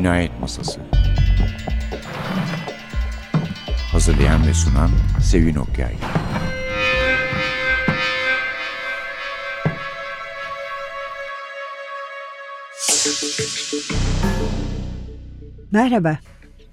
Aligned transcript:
Cinayet 0.00 0.40
Masası 0.40 0.80
Hazırlayan 3.92 4.46
ve 4.46 4.54
sunan 4.54 4.90
Sevin 5.22 5.54
Okyay 5.54 5.94
Merhaba, 15.72 16.18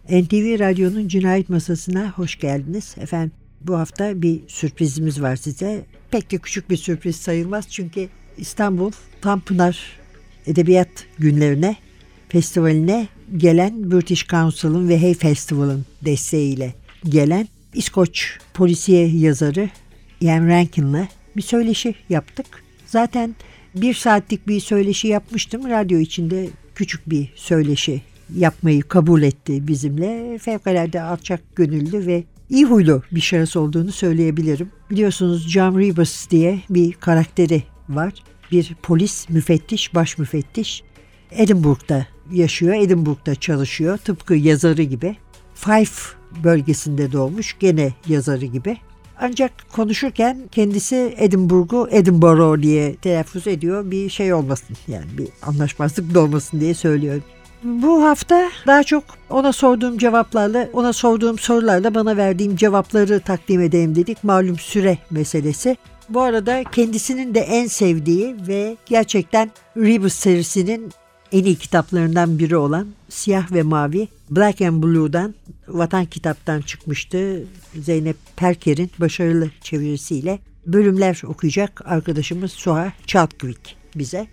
NTV 0.09 0.59
Radyo'nun 0.59 1.07
Cinayet 1.07 1.49
Masası'na 1.49 2.11
hoş 2.11 2.39
geldiniz. 2.39 2.95
Efendim 2.99 3.31
bu 3.61 3.77
hafta 3.77 4.21
bir 4.21 4.41
sürprizimiz 4.47 5.21
var 5.21 5.35
size. 5.35 5.85
Pek 6.11 6.31
de 6.31 6.37
küçük 6.37 6.69
bir 6.69 6.77
sürpriz 6.77 7.15
sayılmaz 7.15 7.69
çünkü 7.69 8.09
İstanbul 8.37 8.91
Tanpınar 9.21 9.99
Edebiyat 10.45 11.05
Günlerine 11.19 11.75
festivaline 12.29 13.07
gelen 13.37 13.91
British 13.91 14.27
Council'ın 14.27 14.89
ve 14.89 14.99
Hay 14.99 15.13
Festival'ın 15.13 15.85
desteğiyle 16.05 16.73
gelen 17.09 17.47
İskoç 17.73 18.37
polisiye 18.53 19.07
yazarı 19.07 19.69
Ian 20.21 20.47
Rankin'la 20.47 21.07
bir 21.35 21.41
söyleşi 21.41 21.95
yaptık. 22.09 22.45
Zaten 22.85 23.35
bir 23.75 23.93
saatlik 23.93 24.47
bir 24.47 24.59
söyleşi 24.59 25.07
yapmıştım. 25.07 25.69
Radyo 25.69 25.99
içinde 25.99 26.47
küçük 26.75 27.09
bir 27.09 27.31
söyleşi 27.35 28.01
yapmayı 28.35 28.81
kabul 28.81 29.21
etti 29.21 29.67
bizimle. 29.67 30.37
Fevkalade 30.37 31.01
alçak 31.01 31.55
gönüllü 31.55 32.07
ve 32.07 32.23
iyi 32.49 32.65
huylu 32.65 33.03
bir 33.11 33.21
şahıs 33.21 33.55
olduğunu 33.55 33.91
söyleyebilirim. 33.91 34.69
Biliyorsunuz 34.91 35.49
John 35.49 35.79
Rebus 35.79 36.29
diye 36.29 36.61
bir 36.69 36.93
karakteri 36.93 37.63
var. 37.89 38.13
Bir 38.51 38.75
polis, 38.83 39.29
müfettiş, 39.29 39.95
baş 39.95 40.17
müfettiş. 40.17 40.83
Edinburgh'da 41.31 42.07
yaşıyor, 42.31 42.73
Edinburgh'da 42.73 43.35
çalışıyor. 43.35 43.97
Tıpkı 43.97 44.35
yazarı 44.35 44.83
gibi. 44.83 45.17
Fife 45.55 46.17
bölgesinde 46.43 47.11
doğmuş, 47.11 47.55
gene 47.59 47.93
yazarı 48.07 48.45
gibi. 48.45 48.77
Ancak 49.19 49.51
konuşurken 49.71 50.37
kendisi 50.51 51.15
Edinburgh'u 51.17 51.87
Edinburgh 51.91 52.61
diye 52.61 52.95
telaffuz 52.95 53.47
ediyor. 53.47 53.91
Bir 53.91 54.09
şey 54.09 54.33
olmasın 54.33 54.77
yani 54.87 55.05
bir 55.17 55.27
anlaşmazlık 55.41 56.13
da 56.13 56.19
olmasın 56.19 56.59
diye 56.59 56.73
söylüyor. 56.73 57.21
Bu 57.63 58.03
hafta 58.03 58.51
daha 58.67 58.83
çok 58.83 59.03
ona 59.29 59.53
sorduğum 59.53 59.97
cevaplarla, 59.97 60.69
ona 60.73 60.93
sorduğum 60.93 61.39
sorularla 61.39 61.95
bana 61.95 62.17
verdiğim 62.17 62.55
cevapları 62.55 63.19
takdim 63.19 63.61
edeyim 63.61 63.95
dedik. 63.95 64.23
Malum 64.23 64.59
süre 64.59 64.97
meselesi. 65.11 65.77
Bu 66.09 66.21
arada 66.21 66.63
kendisinin 66.71 67.35
de 67.35 67.39
en 67.39 67.67
sevdiği 67.67 68.35
ve 68.47 68.77
gerçekten 68.85 69.51
Rebus 69.77 70.13
serisinin 70.13 70.91
en 71.31 71.43
iyi 71.43 71.55
kitaplarından 71.55 72.39
biri 72.39 72.57
olan 72.57 72.87
Siyah 73.09 73.51
ve 73.51 73.63
Mavi 73.63 74.07
Black 74.29 74.61
and 74.61 74.83
Blue'dan 74.83 75.35
Vatan 75.67 76.05
Kitap'tan 76.05 76.61
çıkmıştı. 76.61 77.43
Zeynep 77.75 78.17
Perker'in 78.35 78.91
başarılı 78.99 79.49
çevirisiyle 79.61 80.39
bölümler 80.65 81.21
okuyacak 81.27 81.81
arkadaşımız 81.85 82.51
Suha 82.51 82.93
Çalkvik 83.05 83.77
bize. 83.95 84.27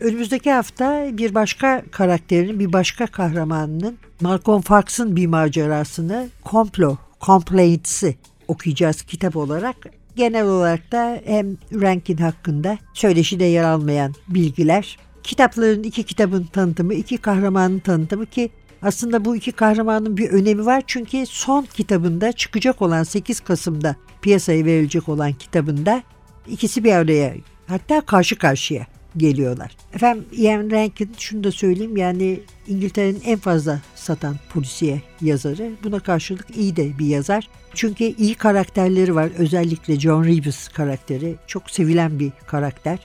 Önümüzdeki 0.00 0.52
hafta 0.52 1.08
bir 1.12 1.34
başka 1.34 1.82
karakterinin, 1.90 2.60
bir 2.60 2.72
başka 2.72 3.06
kahramanının 3.06 3.98
Malcolm 4.20 4.62
Fox'ın 4.62 5.16
bir 5.16 5.26
macerasını 5.26 6.28
Komplo, 6.44 6.96
Complaints'i 7.20 8.16
okuyacağız 8.48 9.02
kitap 9.02 9.36
olarak. 9.36 9.76
Genel 10.16 10.46
olarak 10.46 10.92
da 10.92 11.20
hem 11.24 11.56
Rankin 11.72 12.16
hakkında 12.16 12.78
söyleşide 12.94 13.44
yer 13.44 13.64
almayan 13.64 14.14
bilgiler, 14.28 14.98
kitapların 15.24 15.82
iki 15.82 16.02
kitabın 16.02 16.44
tanıtımı, 16.44 16.94
iki 16.94 17.18
kahramanın 17.18 17.78
tanıtımı 17.78 18.26
ki 18.26 18.50
aslında 18.82 19.24
bu 19.24 19.36
iki 19.36 19.52
kahramanın 19.52 20.16
bir 20.16 20.30
önemi 20.30 20.66
var 20.66 20.82
çünkü 20.86 21.26
son 21.26 21.62
kitabında 21.62 22.32
çıkacak 22.32 22.82
olan 22.82 23.02
8 23.02 23.40
Kasım'da 23.40 23.96
piyasaya 24.22 24.64
verilecek 24.64 25.08
olan 25.08 25.32
kitabında 25.32 26.02
ikisi 26.48 26.84
bir 26.84 26.92
araya 26.92 27.34
hatta 27.66 28.00
karşı 28.00 28.38
karşıya 28.38 28.86
geliyorlar. 29.16 29.76
Efendim 29.94 30.24
Ian 30.32 30.70
Rankin 30.70 31.10
şunu 31.18 31.44
da 31.44 31.52
söyleyeyim 31.52 31.96
yani 31.96 32.40
İngiltere'nin 32.66 33.22
en 33.24 33.38
fazla 33.38 33.80
satan 33.94 34.36
polisiye 34.52 35.02
yazarı. 35.20 35.70
Buna 35.84 36.00
karşılık 36.00 36.56
iyi 36.56 36.76
de 36.76 36.98
bir 36.98 37.06
yazar. 37.06 37.48
Çünkü 37.74 38.04
iyi 38.04 38.34
karakterleri 38.34 39.14
var. 39.14 39.30
Özellikle 39.38 40.00
John 40.00 40.24
Rebus 40.24 40.68
karakteri. 40.68 41.36
Çok 41.46 41.70
sevilen 41.70 42.18
bir 42.18 42.32
karakter. 42.46 42.98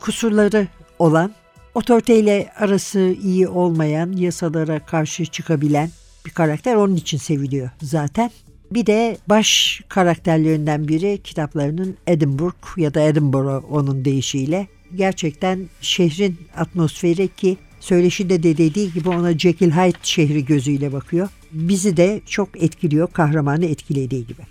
Kusurları 0.00 0.68
olan, 0.98 1.32
otoriteyle 1.74 2.52
arası 2.56 3.16
iyi 3.22 3.48
olmayan, 3.48 4.12
yasalara 4.12 4.86
karşı 4.86 5.26
çıkabilen 5.26 5.90
bir 6.26 6.30
karakter. 6.30 6.74
Onun 6.74 6.96
için 6.96 7.18
seviliyor 7.18 7.70
zaten. 7.82 8.30
Bir 8.70 8.86
de 8.86 9.16
baş 9.26 9.80
karakterlerinden 9.88 10.88
biri 10.88 11.20
kitaplarının 11.24 11.96
Edinburgh 12.06 12.76
ya 12.78 12.94
da 12.94 13.00
Edinburgh 13.00 13.72
onun 13.72 14.04
deyişiyle 14.04 14.66
gerçekten 14.94 15.68
şehrin 15.80 16.38
atmosferi 16.56 17.28
ki 17.28 17.56
söyleşide 17.80 18.42
de 18.42 18.56
dediği 18.56 18.92
gibi 18.92 19.08
ona 19.08 19.38
Jekyll 19.38 19.70
Hyde 19.70 19.98
şehri 20.02 20.44
gözüyle 20.44 20.92
bakıyor. 20.92 21.28
Bizi 21.52 21.96
de 21.96 22.20
çok 22.26 22.62
etkiliyor 22.62 23.08
kahramanı 23.12 23.66
etkilediği 23.66 24.26
gibi. 24.26 24.42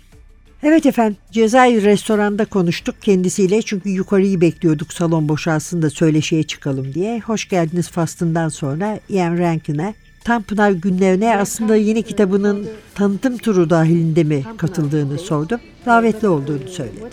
Evet 0.62 0.86
efendim 0.86 1.16
Cezayir 1.30 1.84
restoranda 1.84 2.44
konuştuk 2.44 3.02
kendisiyle 3.02 3.62
çünkü 3.62 3.88
yukarıyı 3.88 4.40
bekliyorduk 4.40 4.92
salon 4.92 5.28
boşalsın 5.28 5.82
da 5.82 5.90
söyleşiye 5.90 6.42
çıkalım 6.42 6.94
diye. 6.94 7.20
Hoş 7.20 7.48
geldiniz 7.48 7.88
faslından 7.88 8.48
sonra 8.48 9.00
Ian 9.08 9.38
Rankin'e 9.38 9.94
Tanpınar 10.24 10.70
günlerine 10.70 11.36
aslında 11.36 11.76
yeni 11.76 12.02
kitabının 12.02 12.68
tanıtım 12.94 13.38
turu 13.38 13.70
dahilinde 13.70 14.24
mi 14.24 14.44
katıldığını 14.56 15.18
sordum. 15.18 15.60
Davetli 15.86 16.28
olduğunu 16.28 16.68
söyledi. 16.68 17.04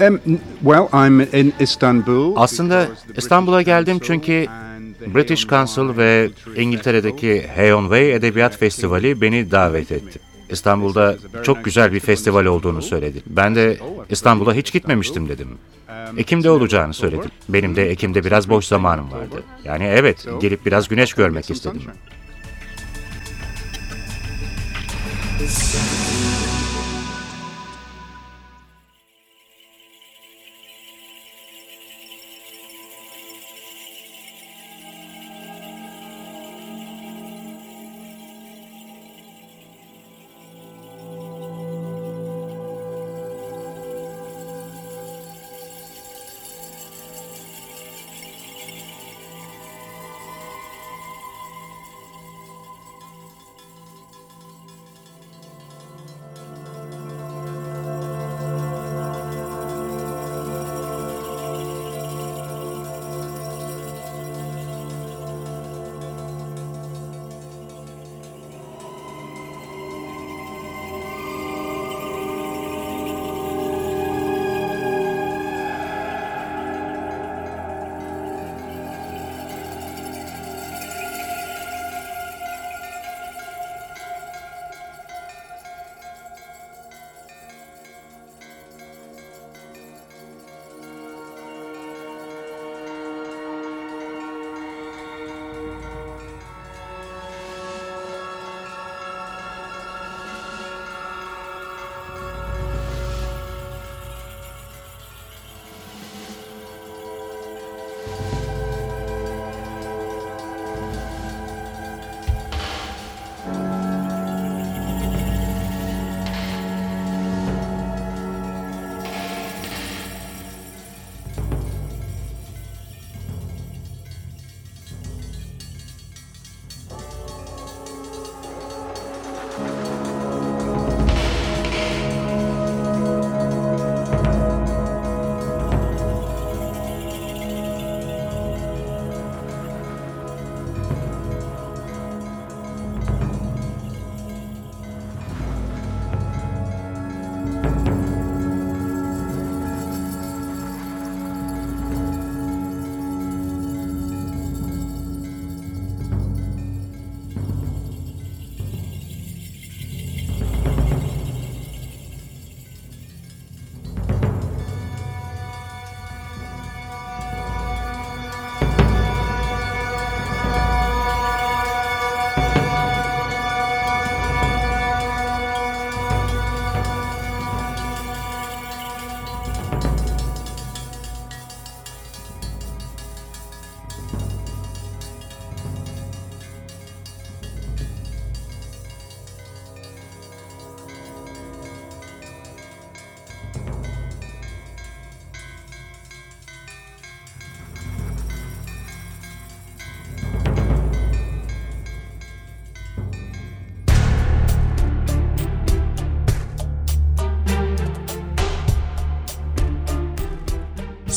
Um. 0.00 0.20
Aslında 2.36 2.86
İstanbul'a 3.16 3.62
geldim 3.62 3.98
çünkü 4.02 4.46
British 5.06 5.48
Council 5.48 5.96
ve 5.96 6.30
İngiltere'deki 6.56 7.42
Heon 7.54 7.82
Way 7.82 8.12
Edebiyat 8.12 8.58
Festivali 8.58 9.20
beni 9.20 9.50
davet 9.50 9.92
etti. 9.92 10.18
İstanbul'da 10.50 11.16
çok 11.42 11.64
güzel 11.64 11.92
bir 11.92 12.00
festival 12.00 12.44
olduğunu 12.44 12.82
söyledi. 12.82 13.22
Ben 13.26 13.54
de 13.54 13.78
İstanbul'a 14.10 14.54
hiç 14.54 14.72
gitmemiştim 14.72 15.28
dedim. 15.28 15.48
Ekim'de 16.16 16.50
olacağını 16.50 16.94
söyledim. 16.94 17.30
Benim 17.48 17.76
de 17.76 17.90
Ekim'de 17.90 18.24
biraz 18.24 18.48
boş 18.48 18.64
zamanım 18.64 19.12
vardı. 19.12 19.42
Yani 19.64 19.84
evet, 19.84 20.26
gelip 20.40 20.66
biraz 20.66 20.88
güneş 20.88 21.12
görmek 21.12 21.50
istedim. 21.50 21.82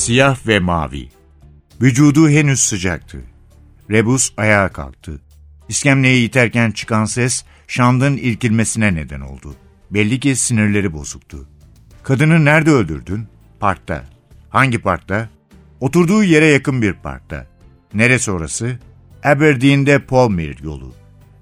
Siyah 0.02 0.48
ve 0.48 0.60
mavi. 0.60 1.10
Vücudu 1.82 2.30
henüz 2.30 2.60
sıcaktı. 2.60 3.22
Rebus 3.92 4.34
ayağa 4.38 4.70
kalktı. 4.70 5.22
İskemleyi 5.70 6.28
iterken 6.28 6.72
çıkan 6.72 7.06
ses 7.06 7.46
Şand'ın 7.68 8.18
irkilmesine 8.18 8.96
neden 8.96 9.22
oldu. 9.22 9.56
Belli 9.92 10.20
ki 10.20 10.36
sinirleri 10.36 10.94
bozuktu. 10.94 11.48
Kadını 12.04 12.46
nerede 12.46 12.72
öldürdün? 12.72 13.28
Parkta. 13.60 14.06
Hangi 14.50 14.80
parkta? 14.80 15.30
Oturduğu 15.80 16.24
yere 16.24 16.46
yakın 16.46 16.82
bir 16.82 16.94
parkta. 16.94 17.48
Neresi 17.94 18.32
orası? 18.32 18.80
Aberdeen'de 19.24 20.00
Palmer 20.00 20.56
yolu. 20.64 20.94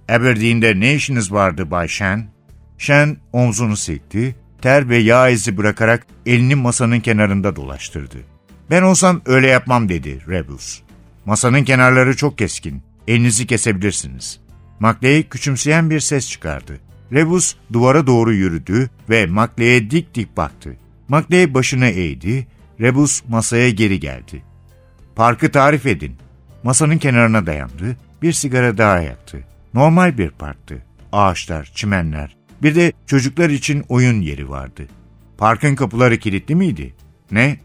Aberdeen'de 0.10 0.80
ne 0.80 0.96
işiniz 0.96 1.32
vardı 1.32 1.72
Bay 1.72 1.88
Shen? 1.88 2.30
Shen 2.78 3.18
omzunu 3.34 3.78
silkti, 3.78 4.36
ter 4.62 4.90
ve 4.90 4.98
yağ 4.98 5.30
izi 5.30 5.58
bırakarak 5.58 6.08
elini 6.26 6.56
masanın 6.56 7.00
kenarında 7.00 7.56
dolaştırdı. 7.56 8.39
Ben 8.70 8.82
olsam 8.82 9.22
öyle 9.26 9.48
yapmam 9.48 9.90
dedi 9.90 10.20
Rebus. 10.28 10.82
Masanın 11.26 11.64
kenarları 11.64 12.16
çok 12.16 12.38
keskin. 12.38 12.82
Elinizi 13.08 13.48
kesebilirsiniz. 13.48 14.40
Maclay 14.80 15.24
küçümseyen 15.24 15.90
bir 15.90 16.00
ses 16.00 16.30
çıkardı. 16.30 16.80
Rebus 17.14 17.56
duvara 17.74 18.08
doğru 18.08 18.34
yürüdü 18.34 18.90
ve 19.10 19.26
Maclay'e 19.26 19.92
dik 19.92 20.16
dik 20.16 20.38
baktı. 20.38 20.78
Maclay 21.08 21.54
başını 21.54 21.86
eğdi, 21.86 22.48
Rebus 22.82 23.22
masaya 23.28 23.70
geri 23.70 24.00
geldi. 24.00 24.44
Parkı 25.16 25.52
tarif 25.52 25.86
edin. 25.86 26.16
Masanın 26.64 26.98
kenarına 26.98 27.46
dayandı, 27.46 27.98
bir 28.22 28.34
sigara 28.34 28.78
daha 28.78 29.00
yaktı. 29.00 29.44
Normal 29.74 30.18
bir 30.18 30.30
parktı. 30.30 30.84
Ağaçlar, 31.12 31.72
çimenler, 31.76 32.36
bir 32.64 32.76
de 32.76 32.94
çocuklar 33.08 33.50
için 33.50 33.86
oyun 33.90 34.22
yeri 34.22 34.50
vardı. 34.50 34.88
Parkın 35.38 35.76
kapıları 35.76 36.18
kilitli 36.18 36.56
miydi? 36.56 36.96
Ne? 37.32 37.60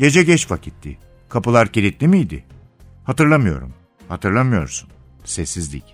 Gece 0.00 0.22
geç 0.22 0.50
vakitti. 0.50 0.98
Kapılar 1.28 1.72
kilitli 1.72 2.08
miydi? 2.08 2.44
Hatırlamıyorum. 3.04 3.72
Hatırlamıyorsun. 4.08 4.88
Sessizlik. 5.24 5.84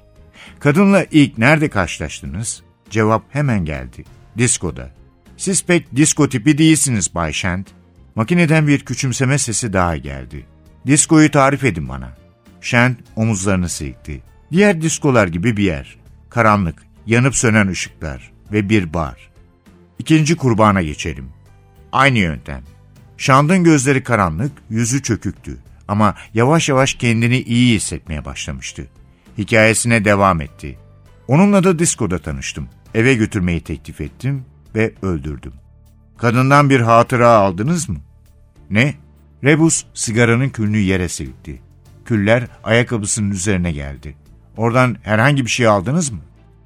Kadınla 0.61 1.07
ilk 1.11 1.39
nerede 1.39 1.69
karşılaştınız? 1.69 2.63
Cevap 2.91 3.23
hemen 3.29 3.65
geldi. 3.65 4.05
Diskoda. 4.39 4.91
Siz 5.37 5.65
pek 5.65 5.97
disko 5.97 6.29
tipi 6.29 6.59
değilsiniz 6.59 7.15
Bay 7.15 7.33
Shand. 7.33 7.67
Makineden 8.15 8.67
bir 8.67 8.85
küçümseme 8.85 9.39
sesi 9.39 9.73
daha 9.73 9.97
geldi. 9.97 10.47
Diskoyu 10.87 11.31
tarif 11.31 11.65
edin 11.65 11.89
bana. 11.89 12.17
Shand 12.61 12.95
omuzlarını 13.17 13.69
silkti. 13.69 14.23
Diğer 14.53 14.83
diskolar 14.83 15.29
gibi 15.29 15.57
bir 15.57 15.65
yer. 15.65 15.97
Karanlık, 16.31 16.83
yanıp 17.07 17.37
sönen 17.37 17.69
ışıklar 17.69 18.33
ve 18.53 18.69
bir 18.69 18.95
bar. 18.95 19.31
İkinci 19.99 20.37
kurbana 20.37 20.83
geçelim. 20.83 21.29
Aynı 21.93 22.19
yöntem. 22.19 22.76
Şand'ın 23.17 23.65
gözleri 23.65 24.03
karanlık, 24.03 24.53
yüzü 24.71 25.03
çöküktü 25.03 25.59
ama 25.89 26.15
yavaş 26.35 26.69
yavaş 26.69 26.95
kendini 26.95 27.39
iyi 27.39 27.77
hissetmeye 27.77 28.25
başlamıştı. 28.25 28.87
Hikayesine 29.39 30.05
devam 30.05 30.41
etti. 30.41 30.79
Onunla 31.29 31.65
da 31.65 31.79
diskoda 31.79 32.19
tanıştım. 32.19 32.69
Eve 32.95 33.15
götürmeyi 33.15 33.61
teklif 33.61 34.01
ettim 34.01 34.45
ve 34.75 34.95
öldürdüm. 35.03 35.53
Kadından 36.19 36.71
bir 36.71 36.81
hatıra 36.81 37.29
aldınız 37.29 37.89
mı? 37.89 37.97
Ne? 38.71 38.95
Rebus 39.45 39.85
sigaranın 39.95 40.49
külünü 40.49 40.79
yere 40.79 41.09
silkti. 41.09 41.63
Küller 42.05 42.47
ayakkabısının 42.65 43.31
üzerine 43.31 43.73
geldi. 43.73 44.17
Oradan 44.57 44.97
herhangi 45.03 45.45
bir 45.45 45.51
şey 45.51 45.67
aldınız 45.67 46.11
mı? 46.11 46.19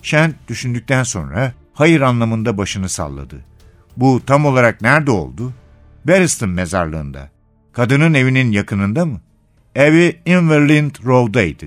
Şen 0.02 0.34
düşündükten 0.48 1.02
sonra 1.02 1.52
hayır 1.74 2.00
anlamında 2.00 2.58
başını 2.58 2.88
salladı. 2.88 3.36
Bu 3.96 4.22
tam 4.26 4.46
olarak 4.46 4.80
nerede 4.80 5.10
oldu? 5.10 5.52
Barriston 6.04 6.50
mezarlığında. 6.50 7.30
Kadının 7.72 8.14
evinin 8.14 8.52
yakınında 8.52 9.06
mı? 9.06 9.20
Evi 9.74 10.20
Inverlind 10.26 10.94
Road'daydı. 11.04 11.66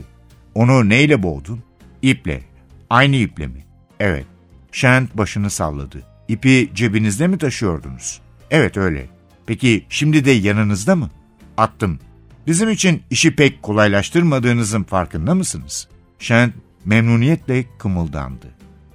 Onu 0.55 0.89
neyle 0.89 1.23
boğdun? 1.23 1.63
İple. 2.01 2.41
Aynı 2.89 3.15
iple 3.15 3.47
mi? 3.47 3.65
Evet. 3.99 4.25
Shant 4.71 5.17
başını 5.17 5.49
salladı. 5.49 6.03
İpi 6.27 6.69
cebinizde 6.73 7.27
mi 7.27 7.37
taşıyordunuz? 7.37 8.21
Evet 8.51 8.77
öyle. 8.77 9.05
Peki 9.45 9.85
şimdi 9.89 10.25
de 10.25 10.31
yanınızda 10.31 10.95
mı? 10.95 11.09
Attım. 11.57 11.99
Bizim 12.47 12.69
için 12.69 13.03
işi 13.09 13.35
pek 13.35 13.63
kolaylaştırmadığınızın 13.63 14.83
farkında 14.83 15.35
mısınız? 15.35 15.87
Shant 16.19 16.53
memnuniyetle 16.85 17.65
kımıldandı. 17.79 18.47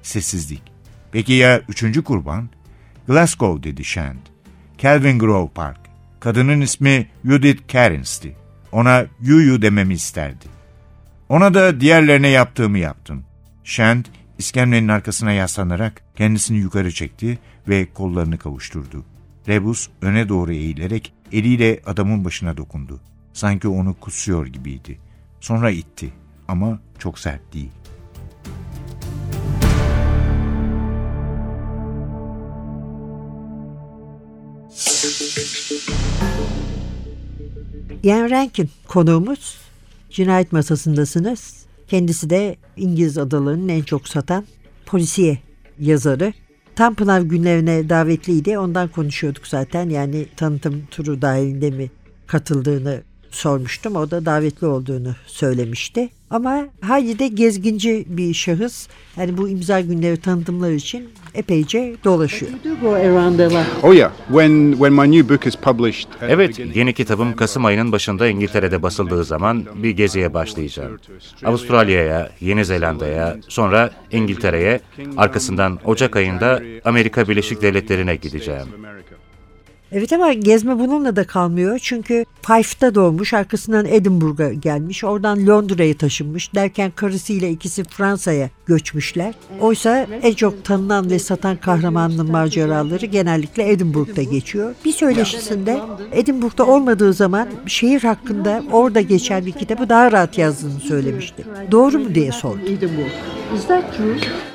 Sessizlik. 0.02 0.62
Peki 1.12 1.33
ya 1.33 1.61
üçüncü 1.68 2.04
kurban? 2.04 2.49
Glasgow 3.07 3.71
dedi 3.71 3.85
Shant. 3.85 4.21
Kelvin 4.78 5.18
Grove 5.18 5.50
Park. 5.54 5.78
Kadının 6.20 6.61
ismi 6.61 7.08
Judith 7.25 7.73
Carrins'ti. 7.73 8.37
Ona 8.73 9.06
Yuyu 9.20 9.62
dememi 9.62 9.94
isterdi. 9.94 10.44
Ona 11.28 11.54
da 11.54 11.80
diğerlerine 11.80 12.28
yaptığımı 12.28 12.78
yaptım. 12.78 13.25
Shand, 13.64 14.04
iskemlenin 14.38 14.88
arkasına 14.88 15.32
yaslanarak 15.32 16.02
kendisini 16.16 16.58
yukarı 16.58 16.92
çekti 16.92 17.38
ve 17.68 17.87
kollarını 17.94 18.38
kavuşturdu. 18.38 19.04
Rebus 19.49 19.88
öne 20.02 20.28
doğru 20.28 20.52
eğilerek 20.52 21.12
eliyle 21.32 21.80
adamın 21.87 22.25
başına 22.25 22.56
dokundu. 22.56 23.00
Sanki 23.32 23.68
onu 23.68 23.94
kusuyor 24.00 24.47
gibiydi. 24.47 24.99
Sonra 25.40 25.70
itti 25.70 26.12
ama 26.49 26.80
çok 26.99 27.18
sert 27.18 27.54
değil. 27.54 27.70
Ian 38.03 38.31
Rankin 38.31 38.71
konuğumuz. 38.89 39.59
Cinayet 40.11 40.53
masasındasınız. 40.53 41.65
Kendisi 41.89 42.31
de 42.31 42.57
İngiliz 42.77 43.19
adalarının 43.19 43.69
en 43.69 43.83
çok 43.83 44.09
satan 44.09 44.45
polisiye 44.87 45.39
yazarı. 45.81 46.33
Tam 46.77 46.95
Pınav 46.95 47.23
günlerine 47.23 47.89
davetliydi. 47.89 48.59
Ondan 48.59 48.89
konuşuyorduk 48.89 49.47
zaten. 49.47 49.89
Yani 49.89 50.27
tanıtım 50.37 50.87
turu 50.91 51.23
dahilinde 51.23 51.71
mi 51.71 51.91
katıldığını 52.27 53.03
sormuştum. 53.31 53.97
O 53.97 54.11
da 54.11 54.25
davetli 54.25 54.67
olduğunu 54.67 55.15
söylemişti. 55.27 56.09
Ama 56.30 56.68
Haydi 56.80 57.18
de 57.18 57.28
gezginci 57.28 58.04
bir 58.08 58.35
şahıs. 58.35 58.88
Yani 59.16 59.37
bu 59.37 59.49
imza 59.49 59.80
günleri 59.80 60.16
tanıtımlar 60.16 60.70
için 60.70 61.08
epeyce 61.35 61.97
dolaşıyor. 62.04 62.52
Oh 63.82 63.94
yeah, 63.94 64.12
when 64.28 64.73
when 64.73 64.92
my 64.92 65.18
new 65.18 65.35
book 65.35 65.47
is 65.47 65.56
published. 65.56 66.08
the 66.20 66.26
Evet, 66.26 66.58
yeni 66.75 66.90
of 66.90 66.97
kitabım 66.97 67.37
Kasım 67.37 67.64
ayının 67.64 67.92
başında 67.92 68.28
İngiltere'de 68.28 68.82
basıldığı 68.82 69.25
zaman 69.25 69.64
bir 69.82 69.90
geziye 69.90 70.35
başlayacağım. 70.35 70.99
Avustralya'ya, 71.44 72.30
Yeni 72.40 72.64
Zelanda'ya, 72.64 73.37
sonra 73.49 73.90
İngiltere'ye, 74.12 74.80
arkasından 75.16 75.78
Ocak 75.85 76.16
ayında 76.16 76.62
Amerika 76.85 77.28
Birleşik 77.28 77.62
Devletleri'ne 77.62 78.16
gideceğim. 78.16 78.66
Evet 79.92 80.12
ama 80.12 80.33
gezme 80.33 80.78
bununla 80.78 81.16
da 81.16 81.25
kalmıyor. 81.25 81.78
Çünkü 81.83 82.25
Fife'da 82.42 82.95
doğmuş, 82.95 83.35
arkasından 83.35 83.87
Edinburgh'a 83.87 84.52
gelmiş, 84.52 85.04
oradan 85.04 85.47
Londra'ya 85.47 85.97
taşınmış. 85.97 86.54
Derken 86.54 86.90
karısıyla 86.90 87.49
ikisi 87.49 87.85
Fransa'ya 87.85 88.50
göçmüşler. 88.66 89.35
Oysa 89.61 90.07
en 90.23 90.33
çok 90.33 90.64
tanınan 90.64 91.11
ve 91.11 91.18
satan 91.18 91.57
kahramanlığın 91.57 92.30
maceraları 92.30 93.07
genellikle 93.07 93.71
Edinburgh'da 93.71 94.23
geçiyor. 94.23 94.75
Bir 94.85 94.92
söyleşisinde 94.92 95.80
Edinburgh'da 96.12 96.66
olmadığı 96.66 97.12
zaman 97.12 97.49
şehir 97.66 98.00
hakkında 98.00 98.62
orada 98.73 99.00
geçen 99.00 99.47
bir 99.47 99.52
kitabı 99.52 99.88
daha 99.88 100.12
rahat 100.12 100.38
yazdığını 100.38 100.80
söylemişti. 100.80 101.45
Doğru 101.71 101.99
mu 101.99 102.14
diye 102.14 102.33
sordu. 102.33 102.61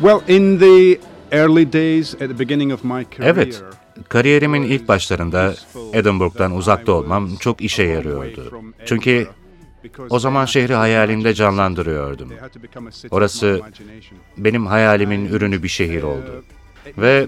Well, 0.01 0.19
in 0.27 0.59
the 0.59 0.99
early 1.31 1.73
days, 1.73 2.13
at 2.13 2.19
the 2.19 2.39
beginning 2.39 2.73
of 2.73 2.83
my 2.83 3.05
career, 3.17 3.33
Evet, 3.33 3.63
kariyerimin 4.09 4.63
ilk 4.63 4.87
başlarında 4.87 5.53
Edinburgh'dan 5.93 6.55
uzakta 6.55 6.91
olmam 6.91 7.35
çok 7.35 7.61
işe 7.61 7.83
yarıyordu. 7.83 8.61
Çünkü 8.85 9.27
o 10.09 10.19
zaman 10.19 10.45
şehri 10.45 10.73
hayalimde 10.73 11.33
canlandırıyordum. 11.33 12.33
Orası 13.11 13.61
benim 14.37 14.65
hayalimin 14.65 15.25
ürünü 15.25 15.63
bir 15.63 15.67
şehir 15.67 16.03
oldu. 16.03 16.43
Ve 16.97 17.27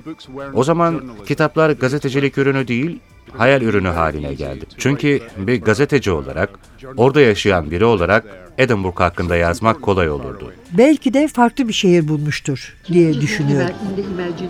o 0.54 0.64
zaman 0.64 1.04
kitaplar 1.28 1.70
gazetecilik 1.70 2.38
ürünü 2.38 2.68
değil, 2.68 3.00
hayal 3.38 3.62
ürünü 3.62 3.88
haline 3.88 4.34
geldi. 4.34 4.66
Çünkü 4.78 5.20
bir 5.38 5.62
gazeteci 5.62 6.12
olarak, 6.12 6.50
orada 6.98 7.22
yaşayan 7.22 7.72
biri 7.72 7.86
olarak 7.86 8.26
Edinburgh 8.58 9.00
hakkında 9.00 9.36
yazmak 9.36 9.82
kolay 9.82 10.10
olurdu. 10.10 10.54
Belki 10.78 11.14
de 11.14 11.28
farklı 11.28 11.68
bir 11.68 11.74
şehir 11.74 12.08
bulmuştur 12.08 12.76
diye 12.88 13.22
düşünüyorum. 13.22 13.76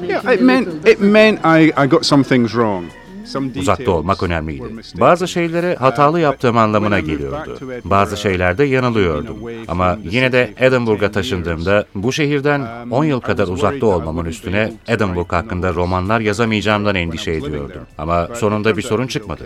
Yeah, 0.10 0.34
it 0.34 0.42
meant 0.42 0.88
it 0.88 1.00
meant 1.00 1.40
I, 1.46 1.84
I 1.86 1.90
got 1.90 2.06
some 2.06 2.24
things 2.24 2.52
wrong. 2.52 2.86
Uzakta 3.60 3.92
olmak 3.92 4.24
önemliydi. 4.24 4.64
Bazı 5.00 5.28
şeylere 5.28 5.76
hatalı 5.76 6.20
yaptığım 6.20 6.58
anlamına 6.58 7.00
geliyordu. 7.00 7.60
Bazı 7.84 8.18
şeylerde 8.18 8.64
yanılıyordum. 8.64 9.38
Ama 9.68 9.98
yine 10.04 10.32
de 10.32 10.54
Edinburgh'a 10.58 11.06
10 11.08 11.12
taşındığımda 11.12 11.86
bu 11.96 12.14
şehirden 12.14 12.76
Um, 12.84 12.92
10 12.92 13.06
yıl 13.06 13.20
I 13.20 13.22
kadar 13.22 13.48
uzakta 13.48 13.86
olmamın 13.86 14.26
üstüne 14.26 14.74
Edinburgh 14.88 15.34
hakkında 15.34 15.74
romanlar 15.74 16.20
yazamayacağımdan 16.20 16.96
endişe 16.96 17.32
ediyordum. 17.32 17.82
Ama 17.98 18.30
sonunda 18.36 18.78
bir 18.78 18.82
sorun 18.82 19.08
çıkmadı. 19.08 19.44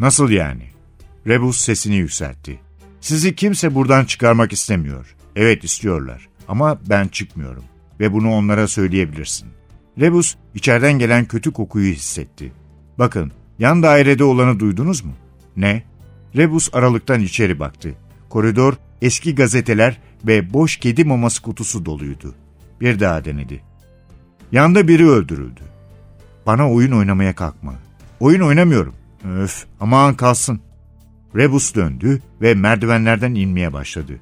Nasıl 0.00 0.30
yani? 0.30 0.62
Rebus 1.26 1.60
sesini 1.60 1.96
yükseltti. 1.96 2.60
Sizi 3.00 3.34
kimse 3.34 3.74
buradan 3.74 4.04
çıkarmak 4.04 4.52
istemiyor. 4.52 5.16
Evet 5.36 5.64
istiyorlar 5.64 6.28
ama 6.48 6.78
ben 6.90 7.08
çıkmıyorum 7.08 7.64
ve 8.00 8.12
bunu 8.12 8.32
onlara 8.32 8.68
söyleyebilirsin. 8.68 9.48
Rebus 10.00 10.36
içeriden 10.54 10.92
gelen 10.92 11.24
kötü 11.24 11.52
kokuyu 11.52 11.92
hissetti. 11.92 12.52
Bakın 12.98 13.32
yan 13.58 13.82
dairede 13.82 14.24
olanı 14.24 14.60
duydunuz 14.60 15.04
mu? 15.04 15.12
Ne? 15.56 15.82
Rebus 16.36 16.68
aralıktan 16.72 17.20
içeri 17.20 17.60
baktı. 17.60 17.94
Koridor 18.28 18.74
eski 19.02 19.34
gazeteler 19.34 19.98
ve 20.26 20.52
boş 20.52 20.76
kedi 20.76 21.04
maması 21.04 21.42
kutusu 21.42 21.84
doluydu. 21.84 22.34
Bir 22.80 23.00
daha 23.00 23.24
denedi. 23.24 23.62
Yanda 24.52 24.88
biri 24.88 25.08
öldürüldü. 25.08 25.60
Bana 26.46 26.72
oyun 26.72 26.92
oynamaya 26.92 27.34
kalkma. 27.34 27.74
Oyun 28.20 28.40
oynamıyorum. 28.40 28.94
Öf 29.24 29.66
aman 29.80 30.14
kalsın. 30.14 30.60
Rebus 31.36 31.74
döndü 31.74 32.22
ve 32.40 32.54
merdivenlerden 32.54 33.34
inmeye 33.34 33.72
başladı. 33.72 34.12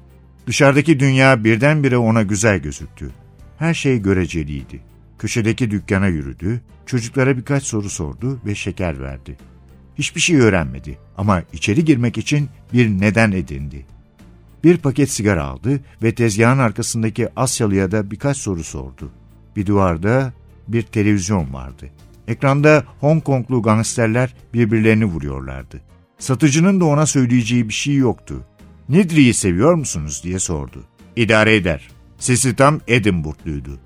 Dışarıdaki 0.47 0.99
dünya 0.99 1.43
birdenbire 1.43 1.97
ona 1.97 2.23
güzel 2.23 2.59
gözüktü. 2.59 3.11
Her 3.57 3.73
şey 3.73 4.01
göreceliydi. 4.01 4.81
Köşedeki 5.19 5.71
dükkana 5.71 6.07
yürüdü, 6.07 6.61
çocuklara 6.85 7.37
birkaç 7.37 7.63
soru 7.63 7.89
sordu 7.89 8.39
ve 8.45 8.55
şeker 8.55 8.99
verdi. 8.99 9.37
Hiçbir 9.97 10.21
şey 10.21 10.37
öğrenmedi 10.37 10.97
ama 11.17 11.43
içeri 11.53 11.85
girmek 11.85 12.17
için 12.17 12.49
bir 12.73 12.89
neden 12.89 13.31
edindi. 13.31 13.85
Bir 14.63 14.77
paket 14.77 15.11
sigara 15.11 15.43
aldı 15.43 15.79
ve 16.03 16.15
tezgahın 16.15 16.59
arkasındaki 16.59 17.29
Asyalı'ya 17.35 17.91
da 17.91 18.11
birkaç 18.11 18.37
soru 18.37 18.63
sordu. 18.63 19.11
Bir 19.55 19.65
duvarda 19.65 20.33
bir 20.67 20.81
televizyon 20.81 21.53
vardı. 21.53 21.89
Ekranda 22.27 22.83
Hong 22.99 23.23
Konglu 23.23 23.61
gangsterler 23.61 24.33
birbirlerini 24.53 25.05
vuruyorlardı. 25.05 25.81
Satıcının 26.19 26.79
da 26.79 26.85
ona 26.85 27.05
söyleyeceği 27.05 27.69
bir 27.69 27.73
şey 27.73 27.95
yoktu. 27.95 28.45
Nidri'yi 28.89 29.33
seviyor 29.33 29.73
musunuz 29.73 30.21
diye 30.23 30.39
sordu. 30.39 30.83
İdare 31.15 31.55
eder. 31.55 31.89
Sesi 32.17 32.55
tam 32.55 32.81
Edinburgh'luydu. 32.87 33.79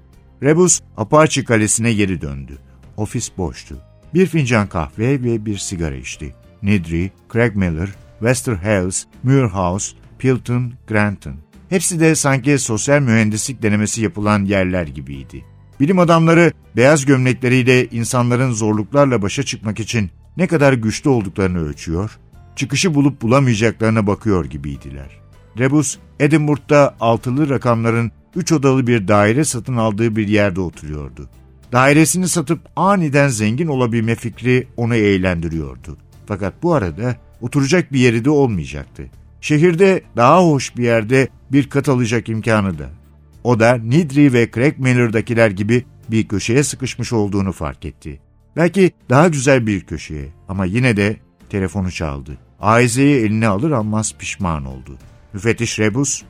Rebus 0.44 0.82
Apache 0.98 1.44
kalesine 1.44 1.94
geri 1.94 2.22
döndü. 2.22 2.58
Ofis 2.98 3.32
boştu. 3.38 3.89
Bir 4.14 4.26
fincan 4.26 4.68
kahve 4.68 5.24
ve 5.24 5.46
bir 5.46 5.58
sigara 5.58 5.96
içti. 5.96 6.36
Nidri, 6.64 7.12
Craig 7.34 7.56
Miller, 7.56 7.90
Wester 8.20 8.54
Hales, 8.54 9.06
Muirhouse, 9.24 9.96
Pilton, 10.20 10.74
Granton. 10.88 11.36
Hepsi 11.70 12.00
de 12.00 12.16
sanki 12.16 12.60
sosyal 12.60 13.02
mühendislik 13.02 13.62
denemesi 13.62 14.02
yapılan 14.02 14.46
yerler 14.46 14.88
gibiydi. 14.88 15.46
Bilim 15.80 16.00
adamları 16.00 16.52
beyaz 16.76 17.06
gömlekleriyle 17.06 17.88
insanların 17.88 18.52
zorluklarla 18.52 19.22
başa 19.22 19.44
çıkmak 19.44 19.80
için 19.80 20.12
ne 20.38 20.48
kadar 20.48 20.74
güçlü 20.74 21.10
olduklarını 21.10 21.60
ölçüyor, 21.60 22.20
çıkışı 22.56 22.96
bulup 22.96 23.22
bulamayacaklarına 23.22 24.08
bakıyor 24.08 24.46
gibiydiler. 24.46 25.20
Rebus, 25.60 25.98
Edinburgh'da 26.20 26.96
altılı 27.00 27.50
rakamların 27.50 28.12
üç 28.36 28.52
odalı 28.52 28.88
bir 28.88 29.08
daire 29.08 29.44
satın 29.46 29.78
aldığı 29.78 30.16
bir 30.16 30.28
yerde 30.28 30.62
oturuyordu. 30.62 31.30
Dairesini 31.72 32.28
satıp 32.28 32.60
aniden 32.76 33.28
zengin 33.28 33.68
olabilme 33.68 34.16
fikri 34.16 34.68
onu 34.78 34.96
eğlendiriyordu. 34.96 35.98
Fakat 36.26 36.64
bu 36.64 36.74
arada 36.74 37.16
oturacak 37.42 37.94
bir 37.94 38.00
yeri 38.00 38.26
de 38.26 38.30
olmayacaktı. 38.30 39.04
Şehirde 39.42 40.02
daha 40.16 40.44
hoş 40.44 40.78
bir 40.78 40.84
yerde 40.84 41.28
bir 41.52 41.70
kat 41.70 41.90
alacak 41.90 42.30
imkanı 42.30 42.80
da. 42.80 42.90
O 43.44 43.60
da 43.60 43.76
Nidri 43.76 44.34
ve 44.34 44.50
Craig 44.56 44.78
Miller'dakiler 44.78 45.52
gibi 45.52 45.86
bir 46.12 46.28
köşeye 46.28 46.64
sıkışmış 46.64 47.14
olduğunu 47.14 47.52
fark 47.52 47.86
etti. 47.86 48.20
Belki 48.56 48.92
daha 49.10 49.28
güzel 49.28 49.68
bir 49.68 49.82
köşeye 49.82 50.30
ama 50.48 50.66
yine 50.66 50.98
de 50.98 51.18
telefonu 51.50 51.92
çaldı. 51.92 52.38
Aizeyi 52.60 53.16
eline 53.16 53.48
alır 53.48 53.72
almaz 53.72 54.16
pişman 54.20 54.66
oldu. 54.66 54.98
Müfettiş 55.34 55.80
Rebus, 55.80 56.24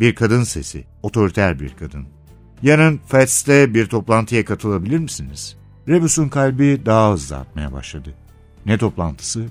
bir 0.00 0.14
kadın 0.14 0.42
sesi, 0.42 0.84
otoriter 1.02 1.60
bir 1.60 1.74
kadın. 1.78 2.06
Yarın 2.62 3.00
FETS'te 3.06 3.74
bir 3.74 3.86
toplantıya 3.86 4.44
katılabilir 4.44 4.98
misiniz? 4.98 5.56
Rebus'un 5.88 6.28
kalbi 6.28 6.80
daha 6.86 7.12
hızlı 7.12 7.36
atmaya 7.36 7.72
başladı. 7.72 8.14
Ne 8.66 8.78
toplantısı? 8.78 9.46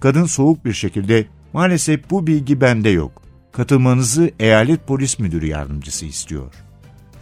Kadın 0.00 0.24
soğuk 0.24 0.64
bir 0.64 0.72
şekilde, 0.72 1.26
maalesef 1.52 2.10
bu 2.10 2.26
bilgi 2.26 2.60
bende 2.60 2.88
yok. 2.88 3.22
Katılmanızı 3.52 4.30
eyalet 4.40 4.86
polis 4.86 5.18
müdürü 5.18 5.46
yardımcısı 5.46 6.06
istiyor. 6.06 6.54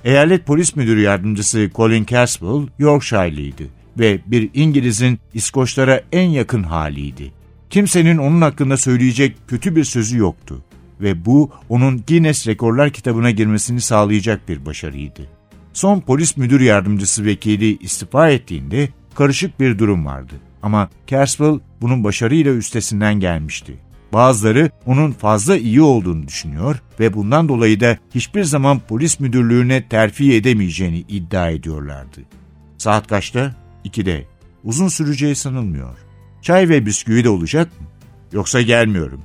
Eyalet 0.04 0.46
polis 0.46 0.76
müdürü 0.76 1.00
yardımcısı 1.00 1.70
Colin 1.74 2.04
Caswell, 2.04 2.68
Yorkshire'lıydı 2.78 3.64
ve 3.98 4.20
bir 4.26 4.50
İngiliz'in 4.54 5.18
İskoçlara 5.34 6.02
en 6.12 6.28
yakın 6.28 6.62
haliydi. 6.62 7.32
Kimsenin 7.70 8.18
onun 8.18 8.40
hakkında 8.40 8.76
söyleyecek 8.76 9.36
kötü 9.48 9.76
bir 9.76 9.84
sözü 9.84 10.18
yoktu 10.18 10.64
ve 11.00 11.24
bu 11.24 11.50
onun 11.68 12.02
Guinness 12.08 12.46
Rekorlar 12.46 12.90
kitabına 12.90 13.30
girmesini 13.30 13.80
sağlayacak 13.80 14.48
bir 14.48 14.66
başarıydı. 14.66 15.22
Son 15.72 16.00
polis 16.00 16.36
müdür 16.36 16.60
yardımcısı 16.60 17.24
vekili 17.24 17.78
istifa 17.78 18.30
ettiğinde 18.30 18.88
karışık 19.14 19.60
bir 19.60 19.78
durum 19.78 20.06
vardı. 20.06 20.34
Ama 20.62 20.90
Kerswell 21.06 21.58
bunun 21.80 22.04
başarıyla 22.04 22.52
üstesinden 22.52 23.20
gelmişti. 23.20 23.76
Bazıları 24.12 24.70
onun 24.86 25.12
fazla 25.12 25.56
iyi 25.56 25.82
olduğunu 25.82 26.28
düşünüyor 26.28 26.82
ve 27.00 27.14
bundan 27.14 27.48
dolayı 27.48 27.80
da 27.80 27.98
hiçbir 28.14 28.44
zaman 28.44 28.80
polis 28.88 29.20
müdürlüğüne 29.20 29.88
terfi 29.88 30.34
edemeyeceğini 30.34 30.98
iddia 30.98 31.50
ediyorlardı. 31.50 32.20
Saat 32.78 33.06
kaçta? 33.06 33.56
İkide. 33.84 34.24
Uzun 34.64 34.88
süreceği 34.88 35.34
sanılmıyor. 35.34 35.98
Çay 36.42 36.68
ve 36.68 36.86
bisküvi 36.86 37.24
de 37.24 37.28
olacak 37.28 37.80
mı? 37.80 37.86
Yoksa 38.32 38.62
gelmiyorum. 38.62 39.20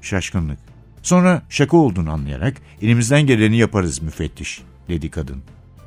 Şaşkınlık. 0.00 0.58
Sonra 1.06 1.42
şaka 1.48 1.76
olduğunu 1.76 2.10
anlayarak 2.10 2.56
elimizden 2.82 3.26
geleni 3.26 3.56
yaparız 3.56 4.02
müfettiş, 4.02 4.62
dedi 4.88 5.10
kadın. 5.10 5.42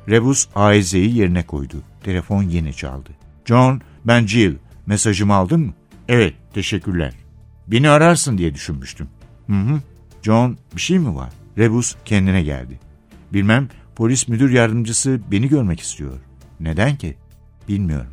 Rebus 0.08 0.48
aizeyi 0.54 1.16
yerine 1.16 1.46
koydu. 1.46 1.82
Telefon 2.04 2.42
yine 2.42 2.72
çaldı. 2.72 3.10
John, 3.44 3.80
ben 4.04 4.26
Jill. 4.26 4.54
Mesajımı 4.86 5.34
aldın 5.34 5.60
mı? 5.60 5.72
Evet, 6.08 6.34
teşekkürler. 6.54 7.14
Beni 7.66 7.88
ararsın 7.88 8.38
diye 8.38 8.54
düşünmüştüm. 8.54 9.08
Hı 9.46 9.52
hı. 9.52 9.80
John, 10.22 10.58
bir 10.76 10.80
şey 10.80 10.98
mi 10.98 11.14
var? 11.14 11.32
Rebus 11.58 11.96
kendine 12.04 12.42
geldi. 12.42 12.80
Bilmem, 13.32 13.68
polis 13.96 14.28
müdür 14.28 14.50
yardımcısı 14.50 15.20
beni 15.30 15.48
görmek 15.48 15.80
istiyor. 15.80 16.18
Neden 16.60 16.96
ki? 16.96 17.16
Bilmiyorum. 17.68 18.12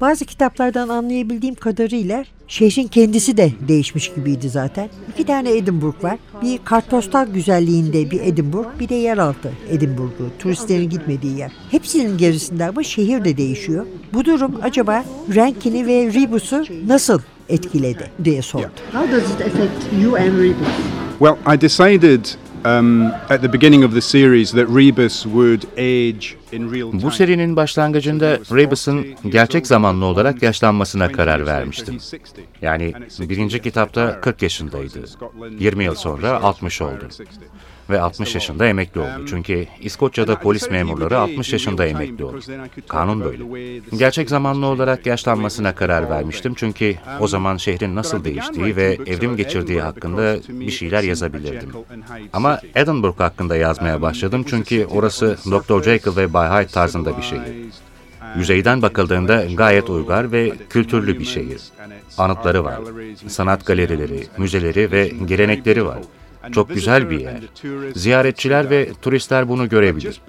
Bazı 0.00 0.24
kitaplardan 0.24 0.88
anlayabildiğim 0.88 1.54
kadarıyla 1.54 2.24
şehrin 2.48 2.88
kendisi 2.88 3.36
de 3.36 3.52
değişmiş 3.68 4.12
gibiydi 4.14 4.48
zaten. 4.48 4.88
İki 5.14 5.26
tane 5.26 5.56
Edinburgh 5.56 6.04
var. 6.04 6.18
Bir 6.42 6.58
kartpostal 6.64 7.26
güzelliğinde 7.26 8.10
bir 8.10 8.20
Edinburgh, 8.20 8.68
bir 8.80 8.88
de 8.88 8.94
yeraltı 8.94 9.52
Edinburgh'u, 9.70 10.30
turistlerin 10.38 10.90
gitmediği 10.90 11.38
yer. 11.38 11.52
Hepsinin 11.70 12.18
gerisinde 12.18 12.64
ama 12.64 12.82
şehir 12.82 13.24
de 13.24 13.36
değişiyor. 13.36 13.86
Bu 14.14 14.24
durum 14.24 14.60
acaba 14.62 15.04
Rankin'i 15.34 15.86
ve 15.86 16.06
Rebus'u 16.14 16.64
nasıl 16.86 17.20
etkiledi 17.48 18.10
diye 18.24 18.42
sordu. 18.42 18.70
How 18.92 19.12
does 19.12 19.30
it 19.30 19.40
affect 19.40 20.02
you 20.02 20.16
and 20.16 20.38
Rebus? 20.38 20.68
Well, 21.18 21.56
I 21.56 21.60
decided 21.60 22.24
um, 22.64 23.06
at 23.06 23.42
the 23.42 23.52
beginning 23.52 23.84
of 23.84 23.92
the 23.92 24.00
series 24.00 24.52
that 24.52 24.66
Rebus 24.68 25.22
would 25.22 25.64
age 25.78 26.36
in 26.52 26.72
real 26.72 26.90
time. 26.90 27.02
Bu 27.02 27.10
serinin 27.10 27.56
başlangıcında 27.56 28.38
Rebus'un 28.52 29.06
gerçek 29.28 29.66
zamanlı 29.66 30.04
olarak 30.04 30.42
yaşlanmasına 30.42 31.12
karar 31.12 31.46
vermiştim. 31.46 31.98
Yani 32.62 32.92
birinci 33.18 33.62
kitapta 33.62 34.20
40 34.20 34.42
yaşındaydı. 34.42 35.04
20 35.58 35.84
yıl 35.84 35.94
sonra 35.94 36.42
60 36.42 36.82
oldu. 36.82 37.08
Ve 37.90 38.00
60 38.00 38.34
yaşında 38.34 38.66
emekli 38.66 39.00
oldu. 39.00 39.26
Çünkü 39.28 39.66
İskoçya'da 39.80 40.38
polis 40.38 40.70
memurları 40.70 41.18
60 41.18 41.52
yaşında 41.52 41.86
emekli 41.86 42.24
olur. 42.24 42.42
Kanun 42.88 43.24
böyle. 43.24 43.80
Gerçek 43.98 44.30
zamanlı 44.30 44.66
olarak 44.66 45.06
yaşlanmasına 45.06 45.74
karar 45.74 46.10
vermiştim 46.10 46.54
çünkü 46.56 46.96
o 47.20 47.28
zaman 47.28 47.56
şehrin 47.56 47.96
nasıl 47.96 48.24
değiştiği 48.24 48.76
ve 48.76 48.98
evrim 49.06 49.36
geçirdiği 49.36 49.80
hakkında 49.80 50.36
bir 50.48 50.70
şeyler 50.70 51.02
yazabilirdim. 51.02 51.70
Ama 52.32 52.60
Edinburgh 52.74 53.20
hakkında 53.20 53.56
yazmaya 53.56 54.02
başladım 54.02 54.44
çünkü 54.48 54.86
orası 54.86 55.36
Dr. 55.46 55.82
Jekyll 55.82 56.16
ve 56.16 56.32
Bay 56.32 56.48
Hyde 56.48 56.72
tarzında 56.72 57.18
bir 57.18 57.22
şehir. 57.22 57.70
Yüzeyden 58.36 58.82
bakıldığında 58.82 59.44
gayet 59.54 59.90
uygar 59.90 60.32
ve 60.32 60.52
kültürlü 60.70 61.18
bir 61.18 61.24
şehir. 61.24 61.60
Anıtları 62.18 62.64
var, 62.64 62.78
sanat 63.26 63.66
galerileri, 63.66 64.26
müzeleri 64.38 64.92
ve 64.92 65.12
gelenekleri 65.24 65.86
var. 65.86 65.98
Çok 66.52 66.74
güzel 66.74 67.10
bir 67.10 67.20
yer. 67.20 67.40
Ziyaretçiler 67.94 68.70
ve 68.70 68.92
turistler 69.02 69.48
bunu 69.48 69.68
görebilir. 69.68 70.20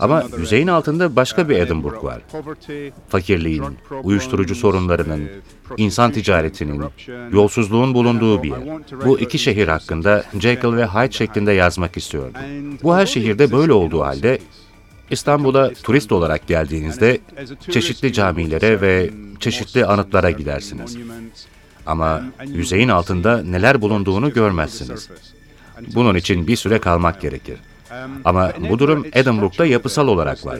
Ama 0.00 0.24
yüzeyin 0.38 0.66
altında 0.66 1.16
başka 1.16 1.48
bir 1.48 1.56
Edinburgh 1.58 2.04
var. 2.04 2.22
Fakirliğin, 3.08 3.64
uyuşturucu 4.02 4.54
sorunlarının, 4.54 5.28
insan 5.76 6.12
ticaretinin, 6.12 6.82
yolsuzluğun 7.32 7.94
bulunduğu 7.94 8.42
bir 8.42 8.50
yer. 8.50 8.60
Bu 9.04 9.18
iki 9.20 9.38
şehir 9.38 9.68
hakkında 9.68 10.24
Jekyll 10.40 10.76
ve 10.76 10.86
Hyde 10.86 11.12
şeklinde 11.12 11.52
yazmak 11.52 11.96
istiyordum. 11.96 12.32
Bu 12.82 12.96
her 12.96 13.06
şehirde 13.06 13.52
böyle 13.52 13.72
olduğu 13.72 14.00
halde 14.00 14.38
İstanbul'a 15.10 15.72
turist 15.72 16.12
olarak 16.12 16.46
geldiğinizde 16.46 17.18
çeşitli 17.70 18.12
camilere 18.12 18.80
ve 18.80 19.10
çeşitli 19.40 19.86
anıtlara 19.86 20.30
gidersiniz. 20.30 20.96
Ama 21.88 22.22
yüzeyin 22.46 22.88
altında 22.88 23.42
neler 23.42 23.80
bulunduğunu 23.80 24.32
görmezsiniz. 24.32 25.08
Bunun 25.94 26.14
için 26.14 26.46
bir 26.46 26.56
süre 26.56 26.78
kalmak 26.78 27.20
gerekir. 27.20 27.58
Ama 28.24 28.52
bu 28.70 28.78
durum 28.78 29.06
Edinburgh'da 29.12 29.66
yapısal 29.66 30.08
olarak 30.08 30.46
var. 30.46 30.58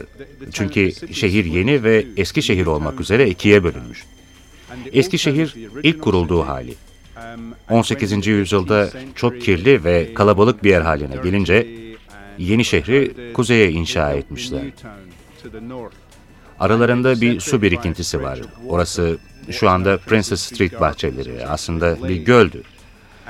Çünkü 0.51 0.91
şehir 1.13 1.45
yeni 1.45 1.83
ve 1.83 2.05
eski 2.17 2.41
şehir 2.41 2.65
olmak 2.65 3.01
üzere 3.01 3.29
ikiye 3.29 3.63
bölünmüş. 3.63 4.05
Eski 4.93 5.17
şehir 5.17 5.55
ilk 5.83 6.01
kurulduğu 6.01 6.47
hali. 6.47 6.73
18. 7.69 8.27
yüzyılda 8.27 8.89
çok 9.15 9.41
kirli 9.41 9.83
ve 9.83 10.13
kalabalık 10.13 10.63
bir 10.63 10.69
yer 10.69 10.81
haline 10.81 11.15
gelince 11.23 11.67
yeni 12.37 12.65
şehri 12.65 13.33
kuzeye 13.33 13.71
inşa 13.71 14.13
etmişler. 14.13 14.61
Aralarında 16.59 17.21
bir 17.21 17.39
su 17.39 17.61
birikintisi 17.61 18.21
var. 18.21 18.41
Orası 18.67 19.17
şu 19.51 19.69
anda 19.69 19.97
Princess 19.97 20.41
Street 20.41 20.79
bahçeleri. 20.81 21.47
Aslında 21.47 22.07
bir 22.07 22.15
göldü. 22.15 22.63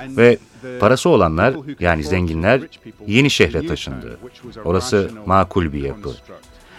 Ve 0.07 0.37
parası 0.79 1.09
olanlar 1.09 1.53
yani 1.79 2.03
zenginler 2.03 2.61
yeni 3.07 3.29
şehre 3.29 3.67
taşındı. 3.67 4.19
Orası 4.65 5.11
makul 5.25 5.73
bir 5.73 5.83
yapı. 5.83 6.09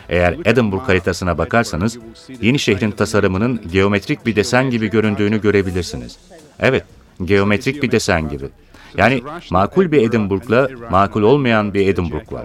Eğer 0.09 0.37
Edinburgh 0.45 0.89
haritasına 0.89 1.39
bakarsanız 1.39 1.99
yeni 2.41 2.59
şehrin 2.59 2.91
tasarımının 2.91 3.61
geometrik 3.73 4.27
bir 4.27 4.37
desen 4.37 4.71
gibi 4.71 4.91
göründüğünü 4.91 5.41
görebilirsiniz. 5.41 6.19
Evet, 6.61 6.85
geometrik 7.25 7.83
bir 7.83 7.91
desen 7.91 8.29
gibi. 8.29 8.45
Yani 8.97 9.23
makul 9.51 9.93
bir 9.93 10.03
Edinburgh'la 10.03 10.69
makul 10.91 11.23
olmayan 11.23 11.75
bir 11.75 11.89
Edinburgh 11.89 12.33
var. 12.33 12.45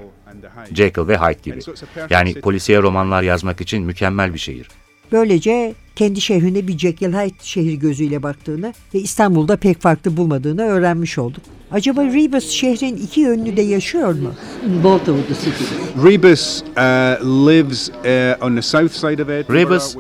Jekyll 0.74 1.08
ve 1.08 1.18
Hyde 1.18 1.40
gibi. 1.44 1.60
Yani 2.10 2.42
polisiye 2.42 2.82
romanlar 2.82 3.24
yazmak 3.24 3.62
için 3.62 3.84
mükemmel 3.84 4.34
bir 4.34 4.40
şehir. 4.40 4.68
Böylece 5.12 5.74
kendi 5.96 6.22
şehrine 6.22 6.68
bir 6.68 6.78
Jekyll 6.78 7.14
Hyde 7.14 7.44
şehir 7.44 7.74
gözüyle 7.74 8.24
baktığını 8.24 8.74
ve 8.94 9.00
İstanbul'da 9.00 9.58
pek 9.58 9.82
farklı 9.82 10.18
bulmadığını 10.18 10.64
öğrenmiş 10.64 11.18
olduk. 11.18 11.42
Acaba 11.72 12.04
Rebus 12.04 12.50
şehrin 12.50 12.98
iki 12.98 13.22
yönlü 13.22 13.58
de 13.58 13.62
yaşıyor 13.62 14.14
mu? 14.14 14.34
In 14.68 14.84
both 14.84 15.10
of 15.10 15.28
the 15.28 15.34
cities. 15.34 15.70
Rebus 16.06 16.62
uh, 16.62 17.48
lives 17.48 17.90
uh, 17.90 18.46
on 18.46 18.56
the 18.56 18.62
south 18.62 18.92
side 18.92 19.24
of 19.24 19.30
Edinburgh, 19.30 19.50
Rebus, 19.50 19.96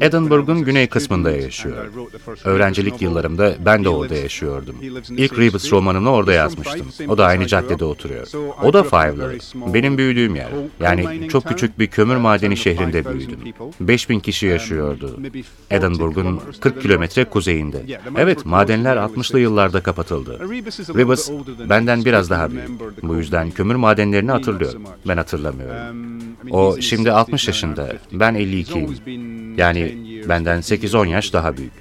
Edinburgh'un 0.00 0.64
güney 0.64 0.86
kısmında 0.86 1.30
yaşıyor. 1.30 1.84
I 1.84 1.88
wrote 1.88 2.12
the 2.12 2.18
first 2.18 2.46
Öğrencilik 2.46 3.02
yıllarımda 3.02 3.54
ben 3.66 3.84
de 3.84 3.88
orada 3.88 4.14
yaşıyordum. 4.14 4.76
İlk 5.16 5.38
Rebus 5.38 5.72
romanını 5.72 6.10
orada 6.10 6.32
yazmıştım. 6.32 6.86
O 7.08 7.18
da 7.18 7.26
aynı 7.26 7.46
caddede 7.46 7.84
oturuyor. 7.84 8.26
O 8.62 8.72
da 8.72 8.82
very 8.82 9.40
small 9.40 9.74
Benim 9.74 9.98
büyüdüğüm 9.98 10.36
yer. 10.36 10.50
Yani 10.80 11.28
çok 11.28 11.44
küçük 11.44 11.78
bir 11.78 11.86
kömür 11.86 12.16
madeni 12.16 12.56
şehrinde 12.56 13.04
5,000 13.04 13.18
büyüdüm. 13.18 13.52
people. 13.52 13.88
5000 13.88 14.20
kişi 14.20 14.46
yaşıyordu. 14.46 15.20
Maybe 15.24 15.42
40 15.42 15.82
Edinburgh'un 15.82 16.14
kilometers 16.22 16.54
to 16.56 16.60
40 16.60 16.74
the 16.74 16.80
kilometre 16.80 17.24
kuzeyinde. 17.24 17.82
Evet, 18.16 18.44
madenler 18.46 18.94
closed 18.94 19.08
when 19.08 19.14
I 19.14 19.14
was 19.16 19.30
60'lı 19.30 19.40
yıllarda 19.40 19.82
kapatıldı. 19.82 20.38
Than 20.38 21.68
benden 21.68 22.04
biraz 22.04 22.30
daha 22.30 22.50
büyük. 22.50 22.68
Bu 23.02 23.14
yüzden 23.14 23.50
kömür 23.50 23.74
madenlerini 23.74 24.30
hatırlıyor. 24.30 24.72
Ben 25.08 25.16
hatırlamıyorum. 25.16 25.90
Um, 25.90 26.24
O 26.50 26.80
şimdi 26.80 27.08
60s 27.08 27.12
60 27.12 27.42
now, 27.42 27.50
yaşında. 27.50 27.82
I'm 27.86 27.98
50. 28.12 28.20
Ben 28.20 28.34
He's 28.34 28.68
52'yim. 28.68 28.82
always 28.84 29.06
been 29.06 29.54
Yani 29.56 29.96
10 30.00 30.04
years, 30.04 30.28
benden 30.28 30.56
15 30.56 30.70
8-10 30.70 30.96
years 30.96 31.08
yaş 31.10 31.32
daha 31.32 31.56
büyük. 31.56 31.72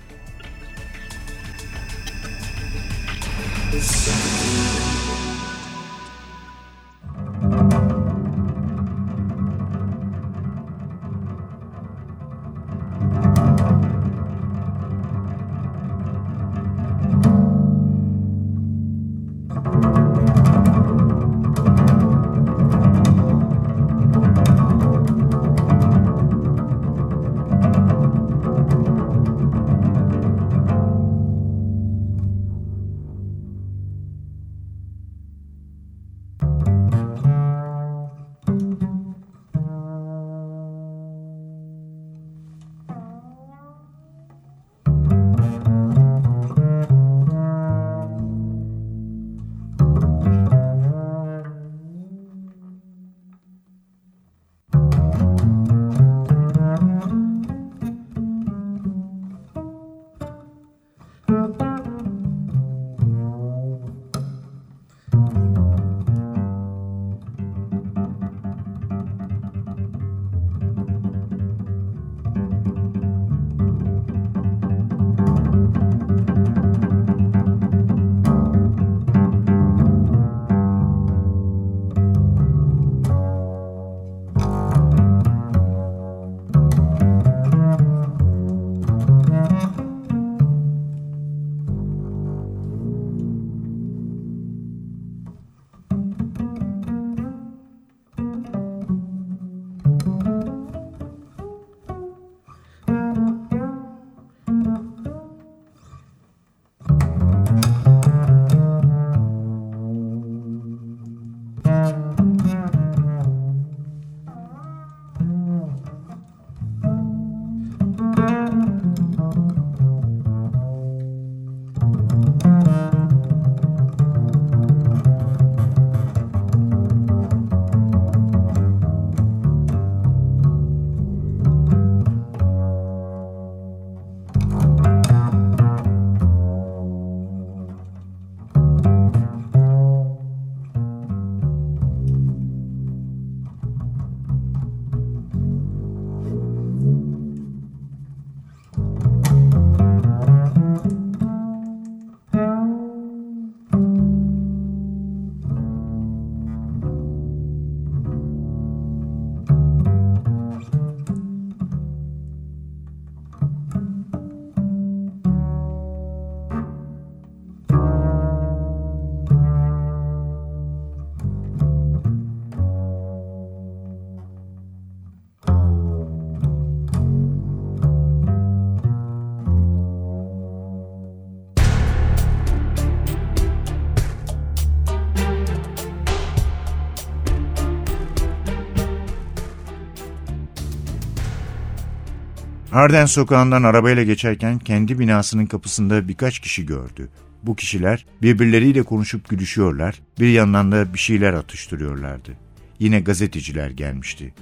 Arden 192.73 193.05
sokağından 193.05 193.63
arabayla 193.63 194.03
geçerken 194.03 194.59
kendi 194.59 194.99
binasının 194.99 195.45
kapısında 195.45 196.07
birkaç 196.07 196.39
kişi 196.39 196.65
gördü. 196.65 197.09
Bu 197.43 197.55
kişiler 197.55 198.05
birbirleriyle 198.21 198.83
konuşup 198.83 199.29
gülüşüyorlar, 199.29 200.01
bir 200.19 200.27
yandan 200.27 200.71
da 200.71 200.93
bir 200.93 200.99
şeyler 200.99 201.33
atıştırıyorlardı. 201.33 202.31
Yine 202.79 202.99
gazeteciler 202.99 203.69
gelmişti. 203.69 204.33